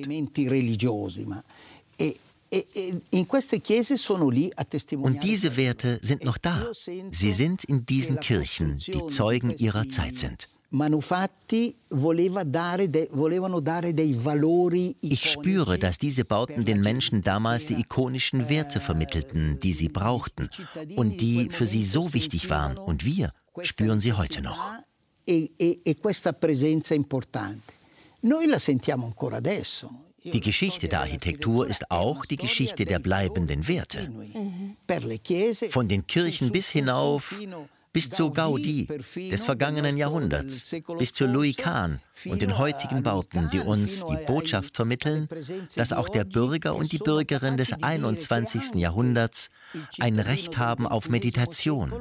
[4.92, 6.72] Und diese Werte sind noch da.
[7.12, 10.50] Sie sind in diesen Kirchen, die Zeugen ihrer Zeit sind.
[15.02, 20.50] Ich spüre, dass diese Bauten den Menschen damals die ikonischen Werte vermittelten, die sie brauchten
[20.96, 22.80] und die für sie so wichtig waren.
[22.80, 23.32] Und wir
[23.62, 24.74] spüren sie heute noch.
[30.26, 34.10] Die Geschichte der Architektur ist auch die Geschichte der bleibenden Werte.
[35.70, 37.36] Von den Kirchen bis hinauf
[37.94, 43.60] bis zu Gaudi des vergangenen Jahrhunderts, bis zu Louis Kahn und den heutigen Bauten, die
[43.60, 45.30] uns die Botschaft vermitteln,
[45.76, 48.76] dass auch der Bürger und die Bürgerin des 21.
[48.76, 49.52] Jahrhunderts
[50.00, 51.94] ein Recht haben auf Meditation,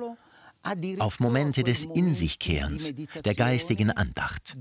[0.98, 2.92] auf Momente des In sich Kehrens,
[3.24, 4.56] der geistigen Andacht.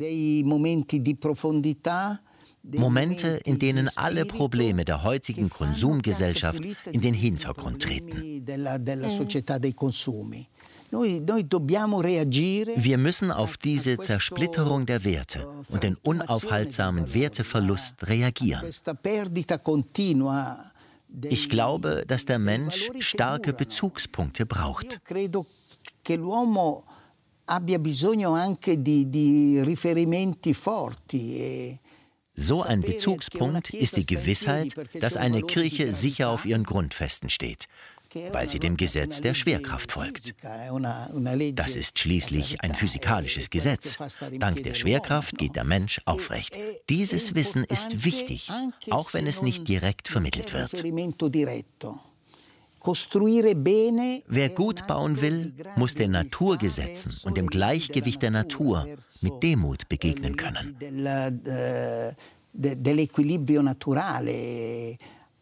[2.64, 8.46] Momente, in denen alle Probleme der heutigen Konsumgesellschaft in den Hintergrund treten.
[12.76, 18.66] Wir müssen auf diese Zersplitterung der Werte und den unaufhaltsamen Werteverlust reagieren.
[21.24, 25.02] Ich glaube, dass der Mensch starke Bezugspunkte braucht.
[31.14, 31.78] E
[32.34, 37.68] so ein Bezugspunkt ist die Gewissheit, dass eine Kirche sicher auf ihren Grundfesten steht,
[38.32, 40.34] weil sie dem Gesetz der Schwerkraft folgt.
[41.54, 43.98] Das ist schließlich ein physikalisches Gesetz.
[44.40, 46.58] Dank der Schwerkraft geht der Mensch aufrecht.
[46.90, 48.50] Dieses Wissen ist wichtig,
[48.90, 50.84] auch wenn es nicht direkt vermittelt wird.
[52.84, 58.88] Wer gut bauen will, muss den Naturgesetzen und dem Gleichgewicht der Natur
[59.22, 60.76] mit Demut begegnen können.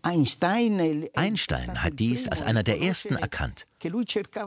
[0.02, 3.68] Einstein hat dies als einer der ersten erkannt.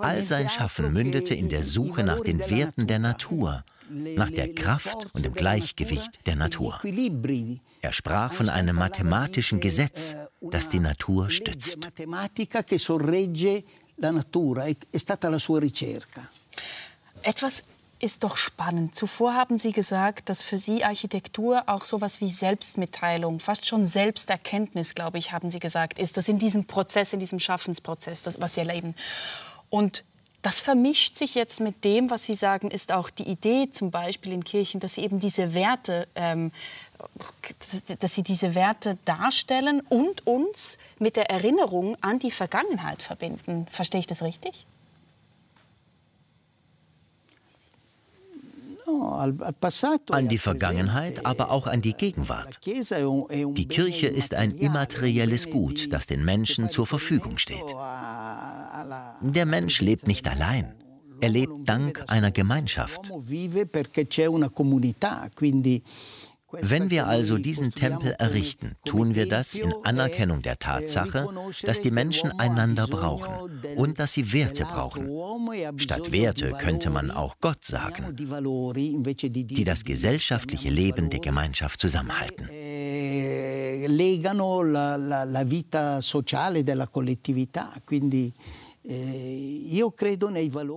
[0.00, 5.14] All sein Schaffen mündete in der Suche nach den Werten der Natur, nach der Kraft
[5.14, 6.80] und dem Gleichgewicht der Natur.
[7.82, 11.90] Er sprach von einem mathematischen Gesetz, das die Natur stützt.
[17.22, 17.62] Etwas
[18.02, 18.96] ist doch spannend.
[18.96, 23.86] Zuvor haben Sie gesagt, dass für Sie Architektur auch so etwas wie Selbstmitteilung, fast schon
[23.86, 26.16] Selbsterkenntnis, glaube ich, haben Sie gesagt, ist.
[26.16, 28.96] Das in diesem Prozess, in diesem Schaffensprozess, das, was Sie erleben.
[29.70, 30.04] Und
[30.42, 34.32] das vermischt sich jetzt mit dem, was Sie sagen, ist auch die Idee zum Beispiel
[34.32, 36.50] in Kirchen, dass Sie eben diese Werte, ähm,
[37.60, 43.66] dass, dass Sie diese Werte darstellen und uns mit der Erinnerung an die Vergangenheit verbinden.
[43.70, 44.66] Verstehe ich das richtig?
[50.10, 52.58] An die Vergangenheit, aber auch an die Gegenwart.
[52.64, 57.74] Die Kirche ist ein immaterielles Gut, das den Menschen zur Verfügung steht.
[59.20, 60.74] Der Mensch lebt nicht allein.
[61.20, 63.10] Er lebt dank einer Gemeinschaft.
[66.60, 71.26] Wenn wir also diesen Tempel errichten, tun wir das in Anerkennung der Tatsache,
[71.62, 73.32] dass die Menschen einander brauchen
[73.76, 75.08] und dass sie Werte brauchen.
[75.78, 82.48] Statt Werte könnte man auch Gott sagen, die das gesellschaftliche Leben der Gemeinschaft zusammenhalten.
[83.86, 87.72] legano la, la, la vita sociale della collettività.
[87.84, 88.61] Quindi eh,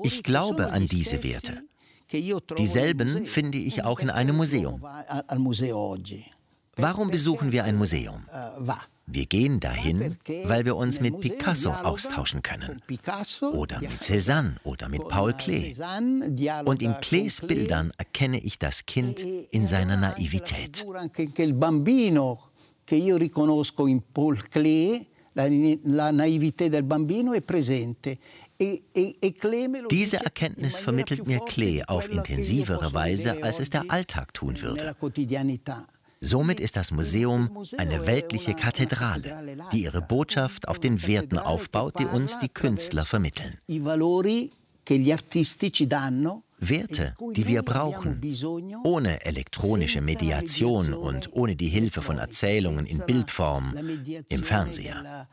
[0.03, 1.63] ich glaube an diese Werte.
[2.57, 4.81] Dieselben finde ich auch in einem Museum.
[6.75, 8.25] Warum besuchen wir ein Museum?
[9.07, 12.81] Wir gehen dahin, weil wir uns mit Picasso austauschen können.
[13.41, 15.75] Oder mit Cézanne oder mit Paul Klee.
[16.65, 20.85] Und in Klees Bildern erkenne ich das Kind in seiner Naivität.
[22.85, 25.05] che io riconosco in Paul Klee,
[25.35, 25.47] la,
[25.83, 28.17] la naività del bambino è presente
[28.57, 29.35] E, e, e
[29.89, 34.95] Diese Erkenntnis vermittelt mir Klee auf intensivere Weise, als es der Alltag tun würde.
[36.21, 42.05] Somit ist das Museum eine weltliche Kathedrale, die ihre Botschaft auf den Werten aufbaut, die
[42.05, 43.57] uns die Künstler vermitteln.
[46.57, 48.21] Werte, die wir brauchen,
[48.83, 53.75] ohne elektronische Mediation und ohne die Hilfe von Erzählungen in Bildform
[54.29, 55.27] im Fernseher.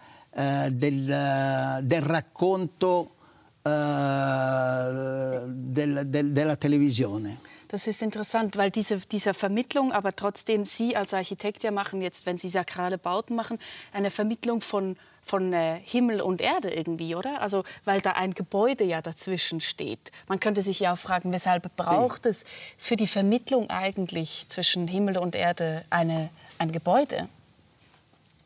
[7.26, 7.36] Eh.
[7.68, 12.26] Das ist interessant, weil diese, diese Vermittlung, aber trotzdem Sie als Architekt ja machen jetzt,
[12.26, 13.58] wenn Sie sakrale Bauten machen,
[13.92, 17.40] eine Vermittlung von, von äh, Himmel und Erde irgendwie, oder?
[17.40, 20.10] Also weil da ein Gebäude ja dazwischen steht.
[20.28, 22.44] Man könnte sich ja auch fragen, weshalb braucht es
[22.76, 27.28] für die Vermittlung eigentlich zwischen Himmel und Erde eine, ein Gebäude?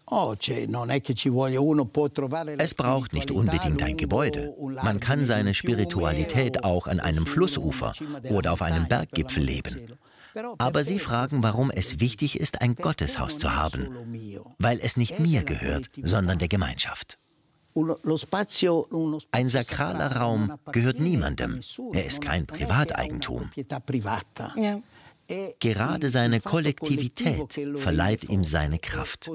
[0.09, 0.37] Oh,
[2.59, 4.55] es braucht nicht unbedingt ein Gebäude.
[4.83, 7.93] Man kann seine Spiritualität auch an einem Flussufer
[8.31, 9.99] oder auf einem Berggipfel leben.
[10.59, 13.89] Aber Sie fragen, warum es wichtig ist, ein Gotteshaus zu haben.
[14.59, 17.19] Weil es nicht mir gehört, sondern der Gemeinschaft.
[19.33, 21.61] Ein sakraler Raum gehört niemandem.
[21.93, 23.51] Er ist kein Privateigentum.
[24.57, 24.81] Ja.
[25.61, 29.31] Gerade seine Kollektivität verleiht ihm seine Kraft.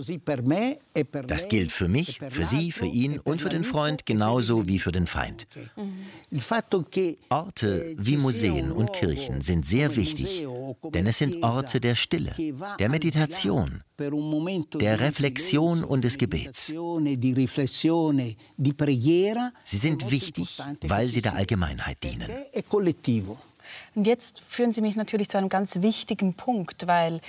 [1.28, 4.92] Das gilt für mich, für Sie, für ihn und für den Freund genauso wie für
[4.92, 5.48] den Feind.
[7.30, 10.48] Orte wie Museen und Kirchen sind sehr wichtig,
[10.94, 12.34] denn es sind Orte der Stille,
[12.80, 16.68] der Meditation, der Reflexion und des Gebets.
[19.64, 22.30] Sie sind wichtig, weil sie der Allgemeinheit dienen.
[23.96, 27.22] Und jetzt führen Sie mich natürlich zu einem ganz wichtigen Punkt, weil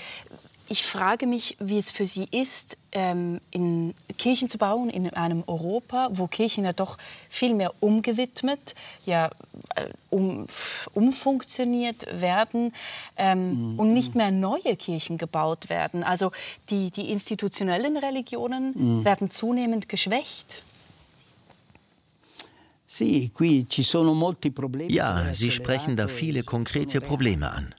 [0.69, 5.45] ich frage mich, wie es für Sie ist, ähm, in Kirchen zu bauen in einem
[5.47, 6.97] Europa, wo Kirchen ja doch
[7.29, 9.27] viel mehr umgewidmet, ja,
[9.75, 10.47] äh, um,
[10.95, 12.73] umfunktioniert werden
[13.19, 13.79] ähm, mhm.
[13.79, 16.05] und nicht mehr neue Kirchen gebaut werden.
[16.05, 16.33] Also
[16.71, 19.05] die, die institutionellen Religionen mhm.
[19.05, 20.63] werden zunehmend geschwächt.
[24.89, 27.75] Ja, Sie sprechen da viele konkrete Probleme an.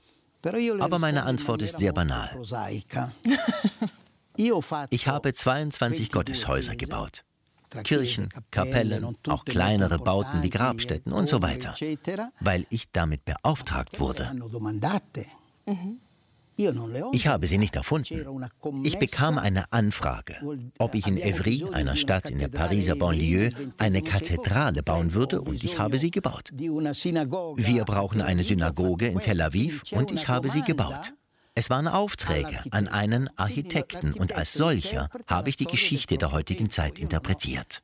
[0.80, 2.30] Aber meine Antwort ist sehr banal.
[4.90, 7.24] Ich habe 22 Gotteshäuser gebaut.
[7.84, 11.74] Kirchen, Kapellen, auch kleinere Bauten wie Grabstätten und so weiter,
[12.40, 14.32] weil ich damit beauftragt wurde.
[15.66, 16.00] Mhm.
[17.12, 18.26] Ich habe sie nicht erfunden.
[18.84, 20.36] Ich bekam eine Anfrage,
[20.78, 25.64] ob ich in Evry, einer Stadt in der Pariser Banlieue, eine Kathedrale bauen würde und
[25.64, 26.52] ich habe sie gebaut.
[26.56, 31.14] Wir brauchen eine Synagoge in Tel Aviv und ich habe sie gebaut.
[31.56, 36.72] Es waren Aufträge an einen Architekten und als solcher habe ich die Geschichte der heutigen
[36.72, 37.84] Zeit interpretiert.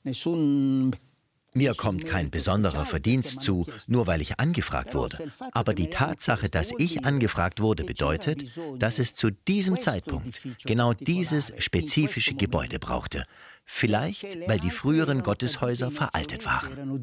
[1.54, 5.32] Mir kommt kein besonderer Verdienst zu, nur weil ich angefragt wurde.
[5.52, 8.46] Aber die Tatsache, dass ich angefragt wurde, bedeutet,
[8.78, 13.26] dass es zu diesem Zeitpunkt genau dieses spezifische Gebäude brauchte.
[13.66, 17.00] Vielleicht, weil die früheren Gotteshäuser veraltet waren.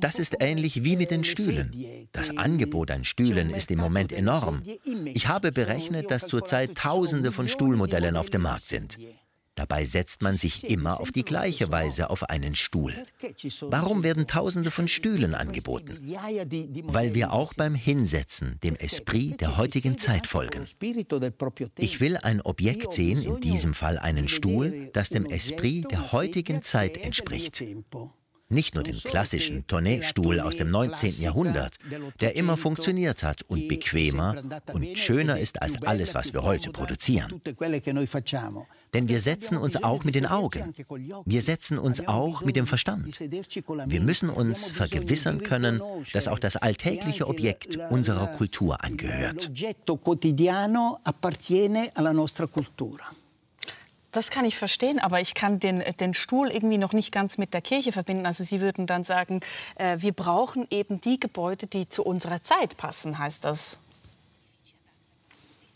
[0.00, 1.72] Das ist ähnlich wie mit den Stühlen.
[2.12, 4.62] Das Angebot an Stühlen ist im Moment enorm.
[5.06, 8.98] Ich habe berechnet, dass zurzeit Tausende von Stuhlmodellen auf dem Markt sind.
[9.58, 12.94] Dabei setzt man sich immer auf die gleiche Weise auf einen Stuhl.
[13.62, 15.98] Warum werden Tausende von Stühlen angeboten?
[16.84, 20.64] Weil wir auch beim Hinsetzen dem Esprit der heutigen Zeit folgen.
[21.76, 26.62] Ich will ein Objekt sehen, in diesem Fall einen Stuhl, das dem Esprit der heutigen
[26.62, 27.60] Zeit entspricht.
[28.50, 31.20] Nicht nur den klassischen Tonnet-Stuhl aus dem 19.
[31.20, 31.76] Jahrhundert,
[32.20, 34.42] der immer funktioniert hat und bequemer
[34.72, 37.42] und schöner ist als alles, was wir heute produzieren.
[38.94, 40.72] Denn wir setzen uns auch mit den Augen.
[41.26, 43.20] Wir setzen uns auch mit dem Verstand.
[43.20, 45.82] Wir müssen uns vergewissern können,
[46.14, 49.50] dass auch das alltägliche Objekt unserer Kultur angehört.
[54.18, 57.54] Das kann ich verstehen, aber ich kann den, den Stuhl irgendwie noch nicht ganz mit
[57.54, 58.26] der Kirche verbinden.
[58.26, 59.42] Also Sie würden dann sagen,
[59.76, 63.78] äh, wir brauchen eben die Gebäude, die zu unserer Zeit passen, heißt das?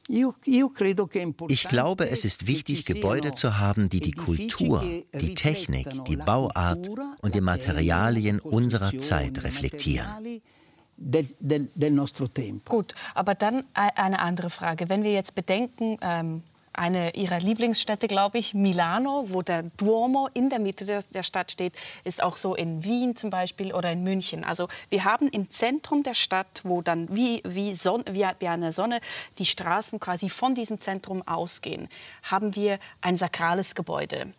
[0.09, 4.83] Ich glaube, es ist wichtig, Gebäude zu haben, die die Kultur,
[5.15, 6.89] die Technik, die Bauart
[7.21, 10.09] und die Materialien unserer Zeit reflektieren.
[12.65, 14.89] Gut, aber dann e-, eine andere Frage.
[14.89, 16.43] Wenn wir jetzt bedenken, ähm,
[16.73, 21.53] eine ihrer Lieblingsstädte, glaube ich, Milano, wo der Duomo in der Mitte der, der, Stadt
[21.53, 24.45] steht, ist auch so in Wien zum Beispiel oder in München.
[24.45, 28.73] Also wir haben im Zentrum der Stadt, wo dann wie, wie, Sonne, wie, wie eine
[28.73, 29.01] Sonne
[29.39, 31.89] die Straßen quasi von diesem Zentrum ausgehen,
[32.23, 34.33] haben wir ein sakrales Gebäude.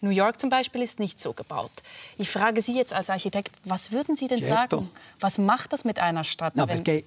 [0.00, 1.72] New York zum Beispiel ist nicht so gebaut.
[2.18, 4.76] Ich frage Sie jetzt als Architekt, was würden Sie denn certo.
[4.78, 4.90] sagen?
[5.20, 7.04] Was macht das mit einer Stadt, no, wenn, perché,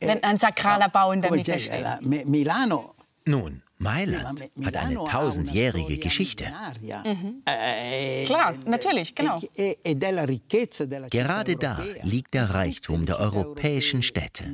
[0.00, 1.84] wenn, ein sakraler Bau in der Mitte steht?
[2.00, 2.94] Milano.
[3.26, 6.46] Nun, Mailand hat eine tausendjährige Geschichte.
[7.04, 7.42] Mhm.
[8.24, 9.40] Klar, natürlich, genau.
[11.10, 14.44] Gerade da liegt der Reichtum der europäischen Städte.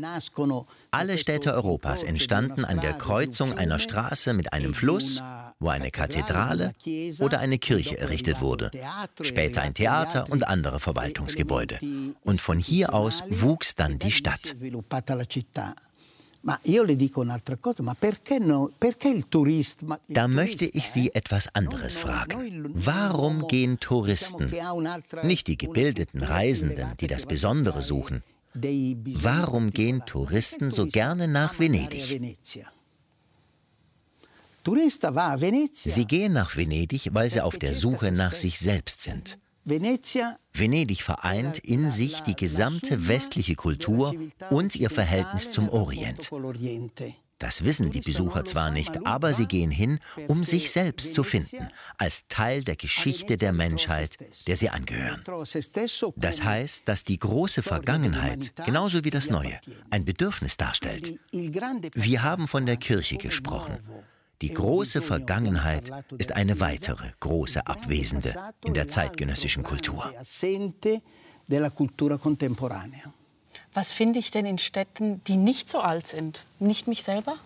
[0.90, 5.22] Alle Städte Europas entstanden an der Kreuzung einer Straße mit einem Fluss,
[5.60, 6.72] wo eine Kathedrale
[7.20, 8.70] oder eine Kirche errichtet wurde,
[9.20, 11.78] später ein Theater und andere Verwaltungsgebäude.
[12.24, 14.56] Und von hier aus wuchs dann die Stadt.
[20.08, 22.72] Da möchte ich Sie etwas anderes fragen.
[22.74, 24.52] Warum gehen Touristen,
[25.22, 28.22] nicht die gebildeten Reisenden, die das Besondere suchen,
[28.54, 32.20] warum gehen Touristen so gerne nach Venedig?
[35.72, 39.38] Sie gehen nach Venedig, weil sie auf der Suche nach sich selbst sind.
[39.64, 44.14] Venedig vereint in sich die gesamte westliche Kultur
[44.50, 46.30] und ihr Verhältnis zum Orient.
[47.40, 49.98] Das wissen die Besucher zwar nicht, aber sie gehen hin,
[50.28, 55.24] um sich selbst zu finden, als Teil der Geschichte der Menschheit, der sie angehören.
[56.16, 59.58] Das heißt, dass die große Vergangenheit, genauso wie das Neue,
[59.88, 61.18] ein Bedürfnis darstellt.
[61.32, 63.78] Wir haben von der Kirche gesprochen.
[64.42, 68.34] Die große Vergangenheit ist eine weitere große Abwesende
[68.64, 70.12] in der zeitgenössischen Kultur.
[73.72, 76.44] Was finde ich denn in Städten, die nicht so alt sind?
[76.58, 77.36] Nicht mich selber?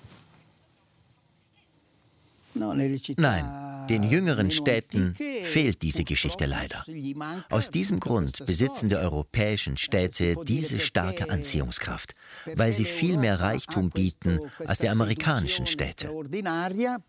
[2.54, 6.84] Nein, den jüngeren Städten fehlt diese Geschichte leider.
[7.50, 12.14] Aus diesem Grund besitzen die europäischen Städte diese starke Anziehungskraft,
[12.54, 16.10] weil sie viel mehr Reichtum bieten als die amerikanischen Städte.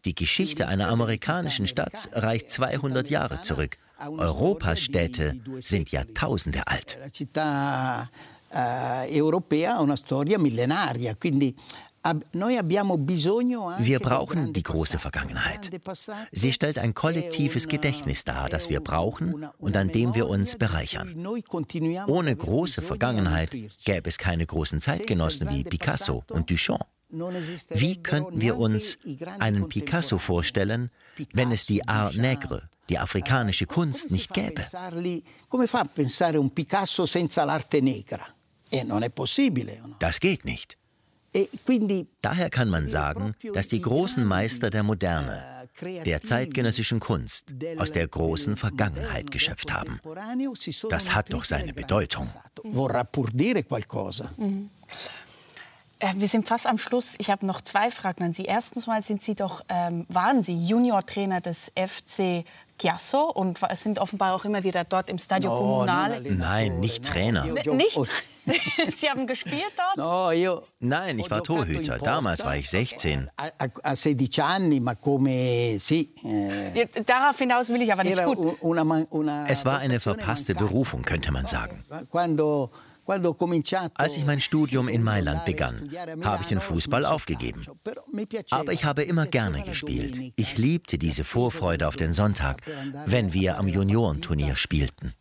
[0.06, 3.78] Die Geschichte einer amerikanischen Stadt reicht 200 Jahre zurück.
[4.00, 6.98] Europas Städte sind Jahrtausende alt.
[8.56, 11.54] Uh, europea ha una storia millenaria, quindi
[12.06, 15.70] wir brauchen die große Vergangenheit.
[16.32, 21.16] Sie stellt ein kollektives Gedächtnis dar, das wir brauchen und an dem wir uns bereichern.
[22.08, 23.52] Ohne große Vergangenheit
[23.84, 26.86] gäbe es keine großen Zeitgenossen wie Picasso und Duchamp.
[27.10, 28.98] Wie könnten wir uns
[29.40, 30.90] einen Picasso vorstellen,
[31.34, 34.66] wenn es die Art Nègre, die afrikanische Kunst, nicht gäbe?
[38.72, 38.84] Eh,
[40.00, 40.78] das geht nicht.
[41.36, 41.50] E
[42.22, 45.68] Daher kann man sagen, dass die großen Meister der Moderne,
[46.06, 50.00] der zeitgenössischen Kunst, aus der großen Vergangenheit geschöpft haben.
[50.90, 52.30] Das hat doch seine Bedeutung.
[54.38, 54.70] Mhm.
[56.00, 57.16] Äh, wir sind fast am Schluss.
[57.18, 58.44] Ich habe noch zwei Fragen an Sie.
[58.44, 62.46] Erstens mal sind Sie doch, ähm, waren Sie Juniortrainer des FC
[62.80, 66.22] Chiasso und sind offenbar auch immer wieder dort im Stadio no, Comunale.
[66.22, 67.46] Nein, nicht Trainer.
[67.46, 68.00] N nicht?
[68.96, 69.98] Sie haben gespielt dort?
[69.98, 71.98] No, io Nein, ich war Torhüter.
[71.98, 73.30] Damals war ich 16.
[73.36, 76.14] A 16 anni, ma come sì.
[76.24, 78.58] Eh, Darauf hinaus will ich aber nicht gut.
[79.48, 81.84] Es war eine verpasste Berufung, könnte man sagen.
[83.96, 85.92] Als ich mein Studium in Mailand begann,
[86.24, 87.66] habe ich den Fußball aufgegeben.
[88.52, 90.34] Aber ich habe immer gerne gespielt.
[90.36, 92.62] Ich liebte diese Vorfreude auf den Sonntag,
[93.06, 95.14] wenn wir am Juniorenturnier spielten.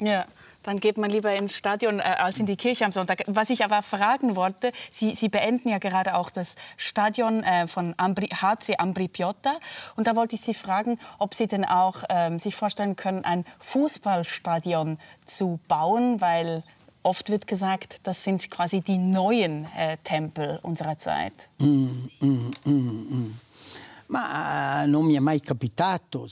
[0.00, 0.26] Ja
[0.68, 3.24] dann geht man lieber ins Stadion äh, als in die Kirche am Sonntag.
[3.26, 7.94] Was ich aber fragen wollte, Sie, Sie beenden ja gerade auch das Stadion äh, von
[7.96, 9.56] Ambri, HC Ambri Piotta.
[9.96, 13.46] Und da wollte ich Sie fragen, ob Sie denn auch ähm, sich vorstellen können, ein
[13.60, 16.62] Fußballstadion zu bauen, weil
[17.02, 21.48] oft wird gesagt, das sind quasi die neuen äh, Tempel unserer Zeit.
[21.58, 23.40] Mm, mm, mm, mm.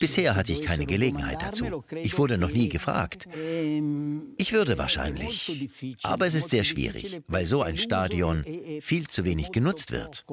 [0.00, 1.84] Bisher hatte ich keine Gelegenheit dazu.
[1.94, 3.26] Ich wurde noch nie gefragt.
[3.36, 5.68] Ehm, ich würde wahrscheinlich.
[6.02, 8.44] Aber es ist sehr schwierig, weil so ein Stadion
[8.80, 10.24] viel zu wenig genutzt wird.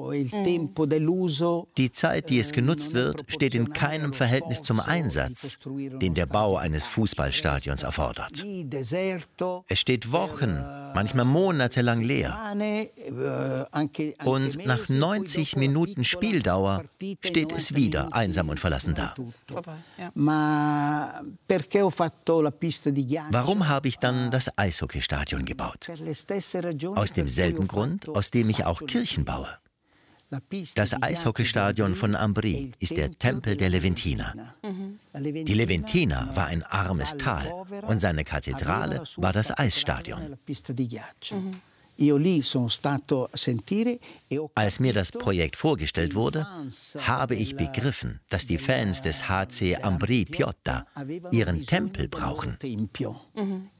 [1.76, 6.56] Die Zeit, die es genutzt wird, steht in keinem Verhältnis zum Einsatz, den der Bau
[6.56, 8.44] eines Fußballstadions erfordert.
[9.68, 10.54] Es steht Wochen,
[10.94, 12.38] manchmal monatelang leer.
[12.58, 12.88] Eh,
[14.24, 16.84] Und nach 90 Minuten Spieldauer
[17.34, 19.12] steht es wieder einsam und verlassen da.
[23.30, 25.90] Warum habe ich dann das Eishockeystadion gebaut?
[26.94, 29.48] Aus demselben Grund, aus dem ich auch Kirchen baue.
[30.74, 34.54] Das Eishockeystadion von Ambri ist der Tempel der Leventiner.
[35.12, 40.36] Die Leventiner war ein armes Tal und seine Kathedrale war das Eisstadion.
[40.46, 40.54] E
[44.54, 46.46] Als mir das Projekt vorgestellt wurde,
[46.98, 50.86] habe ich begriffen, dass die Fans des HC Ambri Piotta
[51.30, 52.58] ihren Tempel brauchen.
[53.34, 53.70] Mhm.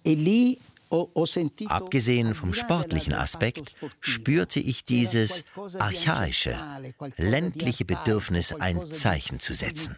[1.67, 5.45] Abgesehen vom sportlichen Aspekt spürte ich dieses
[5.79, 6.57] archaische,
[7.17, 9.97] ländliche Bedürfnis, ein Zeichen zu setzen.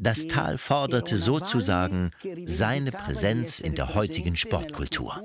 [0.00, 2.12] Das Tal forderte sozusagen
[2.44, 5.20] seine Präsenz in der heutigen Sportkultur.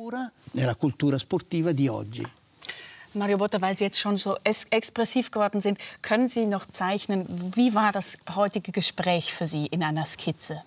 [3.14, 7.74] Mario Botta, weil Sie jetzt schon so expressiv geworden sind, können Sie noch zeichnen, wie
[7.74, 10.64] war das heutige Gespräch für Sie in einer Skizze?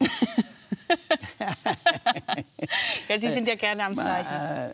[3.08, 4.72] ja, Sie sind ja gerne am Zeichnen.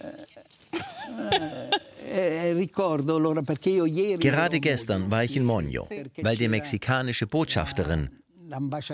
[2.16, 2.66] Eh, eh,
[4.18, 5.86] Gerade gestern war ich in Monio,
[6.22, 8.08] weil die mexikanische Botschafterin,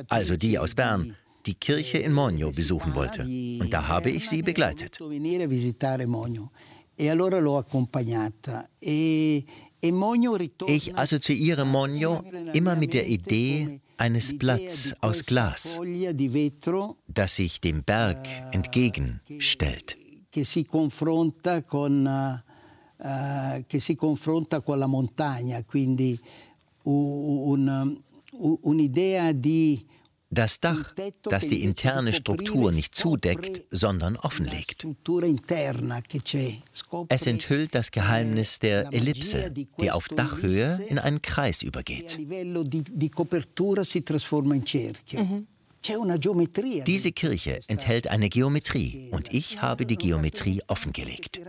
[0.09, 1.15] also die aus Bern,
[1.47, 3.23] die Kirche in Monio besuchen wollte.
[3.23, 4.99] Und da habe ich sie begleitet.
[8.81, 9.45] E
[9.85, 9.93] e
[10.67, 15.81] ich assoziiere Monio immer mit der Idee eines Blatts aus Glas,
[17.09, 19.97] das sich dem Berg eh, entgegenstellt
[20.33, 22.43] che si confronta con,
[22.97, 26.19] uh, che si confronta con la montagna, quindi
[26.85, 28.01] un,
[28.63, 29.87] un'idea di
[30.31, 34.87] das Dach, das die interne Struktur nicht zudeckt, sondern offenlegt.
[37.09, 42.19] Es enthüllt das Geheimnis der Ellipse, die auf Dachhöhe in einen Kreis übergeht.
[45.13, 45.47] Mhm.
[46.87, 51.41] Diese Kirche enthält eine Geometrie und ich habe die Geometrie offengelegt.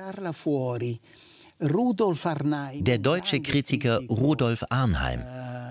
[1.60, 5.22] Der deutsche Kritiker Rudolf Arnheim,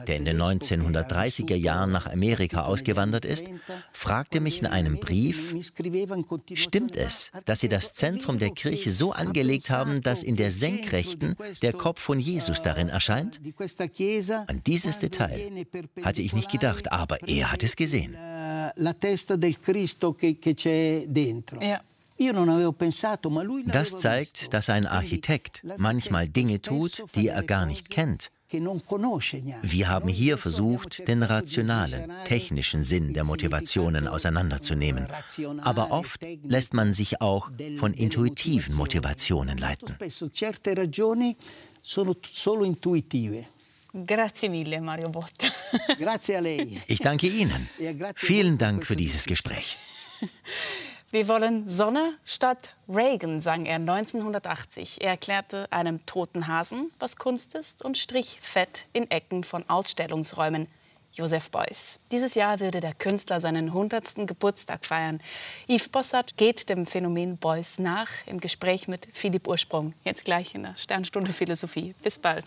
[0.06, 3.46] der in den 1930er Jahren nach Amerika ausgewandert ist,
[3.92, 5.54] fragte mich in einem Brief,
[6.54, 11.36] stimmt es, dass Sie das Zentrum der Kirche so angelegt haben, dass in der Senkrechten
[11.62, 13.40] der Kopf von Jesus darin erscheint?
[14.46, 15.66] An dieses Detail
[16.02, 18.16] hatte ich nicht gedacht, aber er hat es gesehen
[21.06, 21.60] dentro.
[21.60, 21.80] Ja.
[23.66, 28.30] Das zeigt, dass ein Architekt manchmal Dinge tut, die er gar nicht kennt.
[29.62, 35.06] Wir haben hier versucht, den rationalen, technischen Sinn der Motivationen auseinanderzunehmen.
[35.62, 39.96] Aber oft lässt man sich auch von intuitiven Motivationen leiten.
[44.06, 45.48] Grazie mille, Mario Botta.
[45.98, 46.80] Grazie a lei.
[46.86, 47.68] Ich danke Ihnen.
[48.16, 49.78] Vielen Dank für dieses Gespräch.
[51.12, 55.02] Wir wollen Sonne statt Reagan, sang er 1980.
[55.02, 60.68] Er erklärte einem toten Hasen, was Kunst ist, und strich Fett in Ecken von Ausstellungsräumen.
[61.12, 62.00] Josef Beuys.
[62.12, 64.26] Dieses Jahr würde der Künstler seinen 100.
[64.26, 65.20] Geburtstag feiern.
[65.68, 69.92] Yves Bossart geht dem Phänomen Beuys nach im Gespräch mit Philipp Ursprung.
[70.04, 71.94] Jetzt gleich in der Sternstunde Philosophie.
[72.02, 72.46] Bis bald.